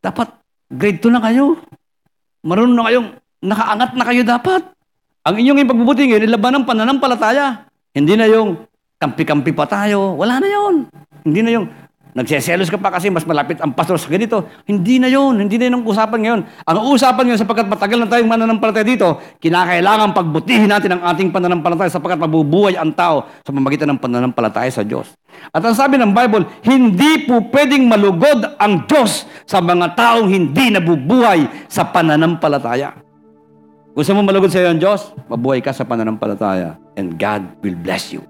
[0.03, 0.29] Dapat
[0.69, 1.57] grade 2 na kayo.
[2.41, 3.07] Marunong na kayong,
[3.45, 4.61] nakaangat na kayo dapat.
[5.21, 7.69] Ang inyong ipagbubuti ngayon, ilaban ng pananampalataya.
[7.93, 8.65] Hindi na yung
[8.97, 10.17] kampi-kampi pa tayo.
[10.17, 10.89] Wala na yon.
[11.21, 11.65] Hindi na yung
[12.11, 14.43] Nagseselos ka pa kasi mas malapit ang pastor sa ganito.
[14.67, 16.41] Hindi na yon, hindi na yun usapan ngayon.
[16.67, 21.87] Ang usapan ngayon sapagkat matagal na tayong mananampalataya dito, kinakailangan pagbutihin natin ang ating pananampalataya
[21.87, 25.07] sapagkat mabubuhay ang tao sa pamagitan ng pananampalataya sa Diyos.
[25.55, 30.67] At ang sabi ng Bible, hindi po pwedeng malugod ang Diyos sa mga taong hindi
[30.67, 32.91] nabubuhay sa pananampalataya.
[33.91, 35.11] Gusto mo malugod sa iyo ang Diyos?
[35.27, 38.23] Mabuhay ka sa pananampalataya and God will bless you.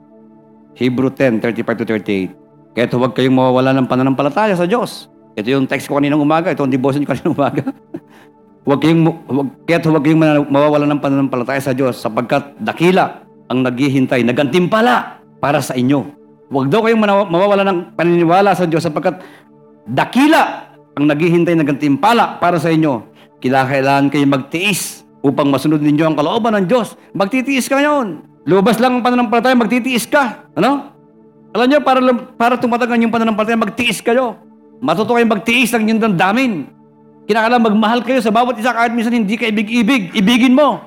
[0.74, 2.41] Hebrew 10, 35 to 38.
[2.72, 5.12] Kaya huwag kayong mawawala ng pananampalataya sa Diyos.
[5.36, 6.52] Ito yung text ko kaninang umaga.
[6.52, 7.64] Ito ang devotion ko kaninang umaga.
[8.68, 14.24] huwag kayong, huwag, kaya huwag kayong mawawala ng pananampalataya sa Diyos sapagkat dakila ang naghihintay,
[14.24, 16.08] nagantimpala para sa inyo.
[16.52, 19.20] Huwag daw kayong mawawala ng paniniwala sa Diyos sapagkat
[19.88, 23.08] dakila ang naghihintay, nagantimpala para sa inyo.
[23.40, 26.96] Kailangan kayong magtiis upang masunod ninyo ang kalooban ng Diyos.
[27.16, 28.28] Magtitiis ka ngayon.
[28.46, 30.50] Lubas lang ang pananampalataya, magtitiis ka.
[30.58, 30.91] Ano?
[31.52, 32.00] Alam niyo, para,
[32.40, 34.40] para tumatagal yung pananampalataya, magtiis kayo.
[34.80, 36.52] Matuto kayong magtiis ng inyong damdamin.
[37.28, 40.16] Kinakailangan magmahal kayo sa bawat isa kahit minsan hindi ka ibig-ibig.
[40.16, 40.80] Ibigin mo.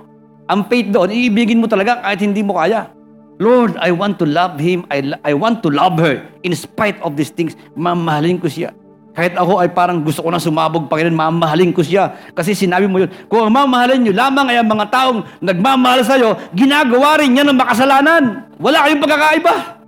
[0.49, 2.91] Ang faith doon, iibigin mo talaga kahit hindi mo kaya.
[3.39, 4.89] Lord, I want to love Him.
[4.89, 6.23] I, I want to love her.
[6.47, 8.73] In spite of these things, mamahalin ko siya.
[9.15, 12.19] Kahit ako ay parang gusto ko na sumabog, Panginoon, mamahalin ko siya.
[12.35, 17.23] Kasi sinabi mo yun, kung mamahalin nyo lamang ay ang mga taong nagmamahal sa'yo, ginagawa
[17.23, 18.51] rin niya ng makasalanan.
[18.59, 19.84] Wala kayong pagkakaiba.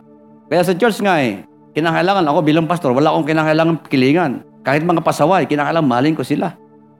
[0.46, 1.42] Kaya sa church nga eh,
[1.74, 4.32] kinakailangan ako bilang pastor, wala akong kinakailangan kilingan.
[4.62, 6.54] Kahit mga pasaway, kinakailangan mahalin ko sila.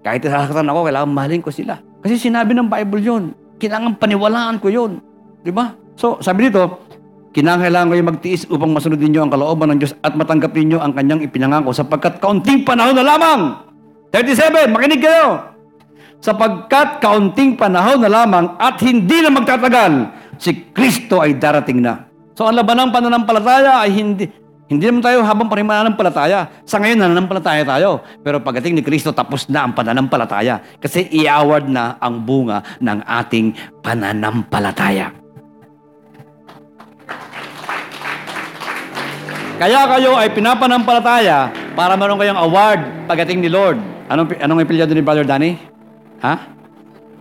[0.07, 1.83] Kahit sasaktan ako, kailangan mahalin ko sila.
[1.99, 3.35] Kasi sinabi ng Bible yun.
[3.59, 5.03] Kailangan paniwalaan ko yun.
[5.43, 5.75] Di ba?
[5.99, 6.87] So, sabi dito,
[7.35, 11.27] kinakailangan kayo magtiis upang masunod ninyo ang kalooban ng Diyos at matanggap ninyo ang kanyang
[11.27, 13.41] ipinangako sapagkat kaunting panahon na lamang.
[14.15, 15.55] 37, makinig kayo.
[16.23, 22.06] Sapagkat kaunting panahon na lamang at hindi na magtatagal, si Kristo ay darating na.
[22.37, 24.29] So ang labanang pananampalataya ay hindi
[24.67, 26.67] Hindi naman tayo habang pa rin mananampalataya.
[26.67, 28.03] Sa ngayon, nananampalataya tayo.
[28.19, 30.59] Pero pagdating ni Kristo, tapos na ang pananampalataya.
[30.83, 35.15] Kasi i-award na ang bunga ng ating pananampalataya.
[39.55, 43.79] Kaya kayo ay pinapanampalataya para meron kayong award pagdating ni Lord.
[44.11, 45.63] Anong, anong ipilyo ni Brother Danny?
[46.27, 46.43] Ha?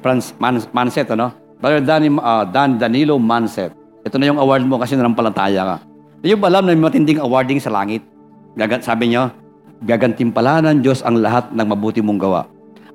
[0.02, 1.30] Franz Man, Manset, ano?
[1.62, 3.85] Brother Danny, uh, Dan Danilo Manset.
[4.06, 5.76] Ito na yung award mo kasi nanampalataya ka.
[6.22, 8.06] Yung alam na may matinding awarding sa langit.
[8.54, 9.34] Gagan, sabi niyo,
[9.82, 12.46] gagantimpala ng Diyos ang lahat ng mabuti mong gawa.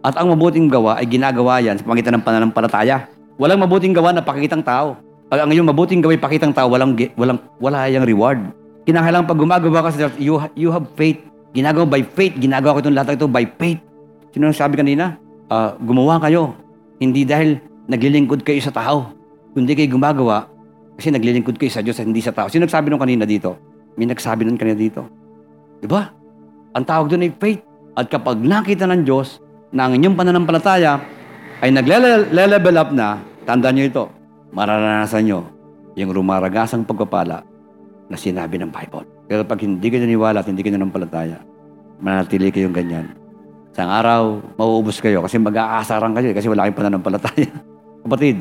[0.06, 3.11] At ang mabuting gawa ay ginagawa yan sa pamagitan ng pananampalataya.
[3.42, 5.02] Walang mabuting gawa na pakitang tao.
[5.26, 8.38] Pag ang iyong mabuting gawa ay pakitang tao, walang, walang, wala yung reward.
[8.86, 11.18] Kinakailangan pag gumagawa ka sa Diyos, you, you have faith.
[11.50, 12.38] Ginagawa by faith.
[12.38, 13.82] Ginagawa ko itong lahat ito by faith.
[14.30, 15.18] Sino ang sabi kanina?
[15.50, 16.54] Uh, gumawa kayo.
[17.02, 17.58] Hindi dahil
[17.90, 19.11] naglilingkod kayo sa tao.
[19.54, 20.49] Kundi kayo gumagawa
[21.01, 22.53] kasi naglilingkod kayo sa Diyos at hindi sa tao.
[22.53, 23.57] Sino nagsabi nung kanina dito?
[23.96, 25.09] May nagsabi nun kanina dito.
[25.80, 26.12] Di ba?
[26.76, 27.64] Ang tawag doon ay faith.
[27.96, 29.40] At kapag nakita ng Diyos
[29.72, 31.01] na ang inyong pananampalataya
[31.64, 34.05] ay nagle-level up na, tandaan nyo ito,
[34.53, 35.40] mararanasan nyo
[35.98, 37.42] yung rumaragasang pagpapala
[38.07, 39.09] na sinabi ng Bible.
[39.26, 41.40] Pero pag hindi kayo naniwala at hindi kayo nanampalataya,
[41.98, 43.07] manatili kayong ganyan.
[43.72, 47.51] Sa araw, mauubos kayo kasi mag-aasaran kayo kasi wala kayong pananampalataya.
[48.07, 48.36] Kapatid,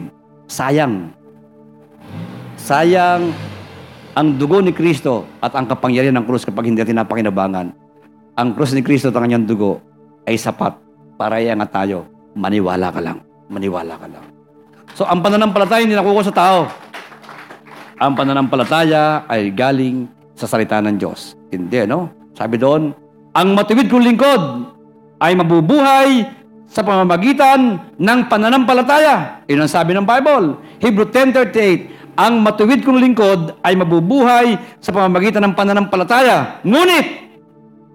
[0.50, 1.14] sayang
[2.70, 3.34] Sayang
[4.14, 7.74] ang dugo ni Kristo at ang kapangyarihan ng krus kapag hindi natin napakinabangan.
[8.38, 9.82] Ang krus ni Kristo at ang kanyang dugo
[10.30, 10.78] ay sapat
[11.18, 12.06] para iangat tayo.
[12.38, 13.26] Maniwala ka lang.
[13.50, 14.22] Maniwala ka lang.
[14.94, 16.70] So, ang pananampalataya hindi nakukuha sa tao.
[17.98, 20.06] Ang pananampalataya ay galing
[20.38, 21.34] sa salita ng Diyos.
[21.50, 22.14] Hindi, no?
[22.38, 22.94] Sabi doon,
[23.34, 24.42] ang matuwid kong lingkod
[25.18, 26.22] ay mabubuhay
[26.70, 29.42] sa pamamagitan ng pananampalataya.
[29.50, 30.62] Yun ang sabi ng Bible.
[30.78, 36.60] Hebrew 10.38, ang matuwid kong lingkod ay mabubuhay sa pamamagitan ng pananampalataya.
[36.68, 37.08] Ngunit,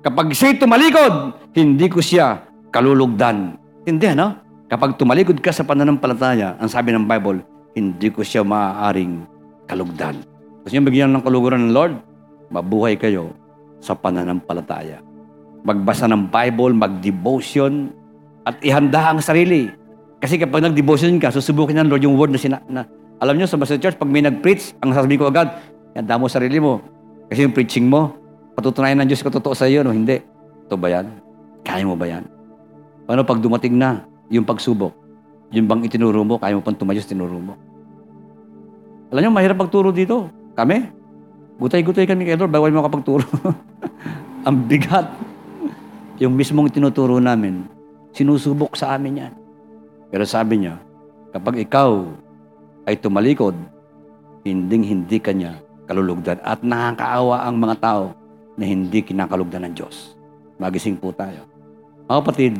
[0.00, 2.40] kapag siya'y tumalikod, hindi ko siya
[2.72, 3.60] kalulugdan.
[3.84, 4.40] Hindi, ano?
[4.64, 7.44] Kapag tumalikod ka sa pananampalataya, ang sabi ng Bible,
[7.76, 9.28] hindi ko siya maaaring
[9.68, 10.24] kalugdan.
[10.64, 11.94] Gusto niyo bigyan ng kaluguran ng Lord?
[12.48, 13.36] Mabuhay kayo
[13.84, 15.04] sa pananampalataya.
[15.68, 17.92] Magbasa ng Bible, mag-devotion,
[18.48, 19.68] at ihanda ang sarili.
[20.16, 22.88] Kasi kapag nag-devotion ka, susubukin ng Lord yung word na, sina- na
[23.22, 25.54] alam nyo, sa Master Church, pag may nag-preach, ang sasabihin ko agad,
[25.94, 26.82] yan, mo sarili mo.
[27.30, 28.14] Kasi yung preaching mo,
[28.58, 29.94] patutunayan ng Diyos ko totoo sa iyo, no?
[29.94, 30.18] Hindi.
[30.66, 31.06] Ito ba yan?
[31.62, 32.26] Kaya mo ba yan?
[33.06, 34.92] Paano pag dumating na yung pagsubok?
[35.54, 37.54] Yung bang itinuro mo, kaya mo pang tumayos, tinuro mo.
[39.14, 40.26] Alam nyo, mahirap pagturo dito.
[40.58, 40.90] Kami,
[41.62, 43.22] gutay-gutay kami kay Lord, bawal mo kapagturo.
[44.46, 45.06] ang bigat.
[46.18, 47.66] Yung mismong tinuturo namin,
[48.14, 49.32] sinusubok sa amin yan.
[50.10, 50.78] Pero sabi niya,
[51.34, 52.06] kapag ikaw
[52.84, 53.56] ay tumalikod,
[54.44, 56.40] hinding-hindi kanya kalulugdan.
[56.44, 58.04] At nakakaawa ang mga tao
[58.56, 60.16] na hindi kinakalugdan ng Diyos.
[60.60, 61.44] Magising po tayo.
[62.06, 62.54] Mga kapatid,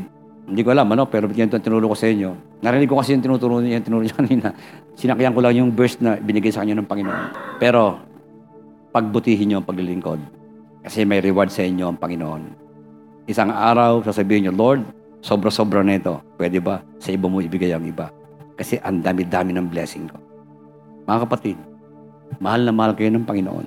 [0.44, 2.60] hindi ko alam, ano, pero yan ito tinuro ko sa inyo.
[2.60, 4.48] Narinig ko kasi yung tinuturo niya, yung tinuro niya kanina.
[4.96, 7.24] Sinakyan ko lang yung verse na binigay sa kanya ng Panginoon.
[7.60, 8.00] Pero,
[8.92, 10.20] pagbutihin niyo ang paglilingkod.
[10.84, 12.42] Kasi may reward sa inyo ang Panginoon.
[13.24, 14.84] Isang araw, sasabihin niyo, Lord,
[15.24, 16.20] sobra-sobra na ito.
[16.36, 18.12] Pwede ba sa iba mo ibigay ang iba?
[18.54, 20.18] Kasi ang dami-dami ng blessing ko.
[21.04, 21.56] Mga kapatid,
[22.38, 23.66] mahal na mahal kayo ng Panginoon.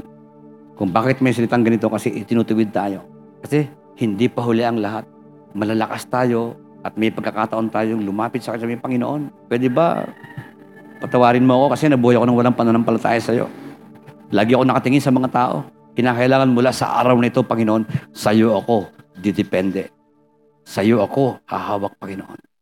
[0.78, 3.04] Kung bakit may salitang ganito kasi itinutuwid tayo.
[3.44, 3.68] Kasi
[3.98, 5.04] hindi pa huli ang lahat.
[5.58, 9.50] Malalakas tayo at may pagkakataon tayong lumapit sa kanya Panginoon.
[9.50, 10.06] Pwede ba
[11.02, 13.50] patawarin mo ako kasi nabuhay ako ng walang pananampalataya sa iyo.
[14.32, 15.56] Lagi ako nakatingin sa mga tao.
[15.98, 18.86] Kinakailangan mula sa araw na ito, Panginoon, sa iyo ako
[19.18, 19.90] didepende.
[20.62, 22.47] Sa iyo ako hahawak, Panginoon.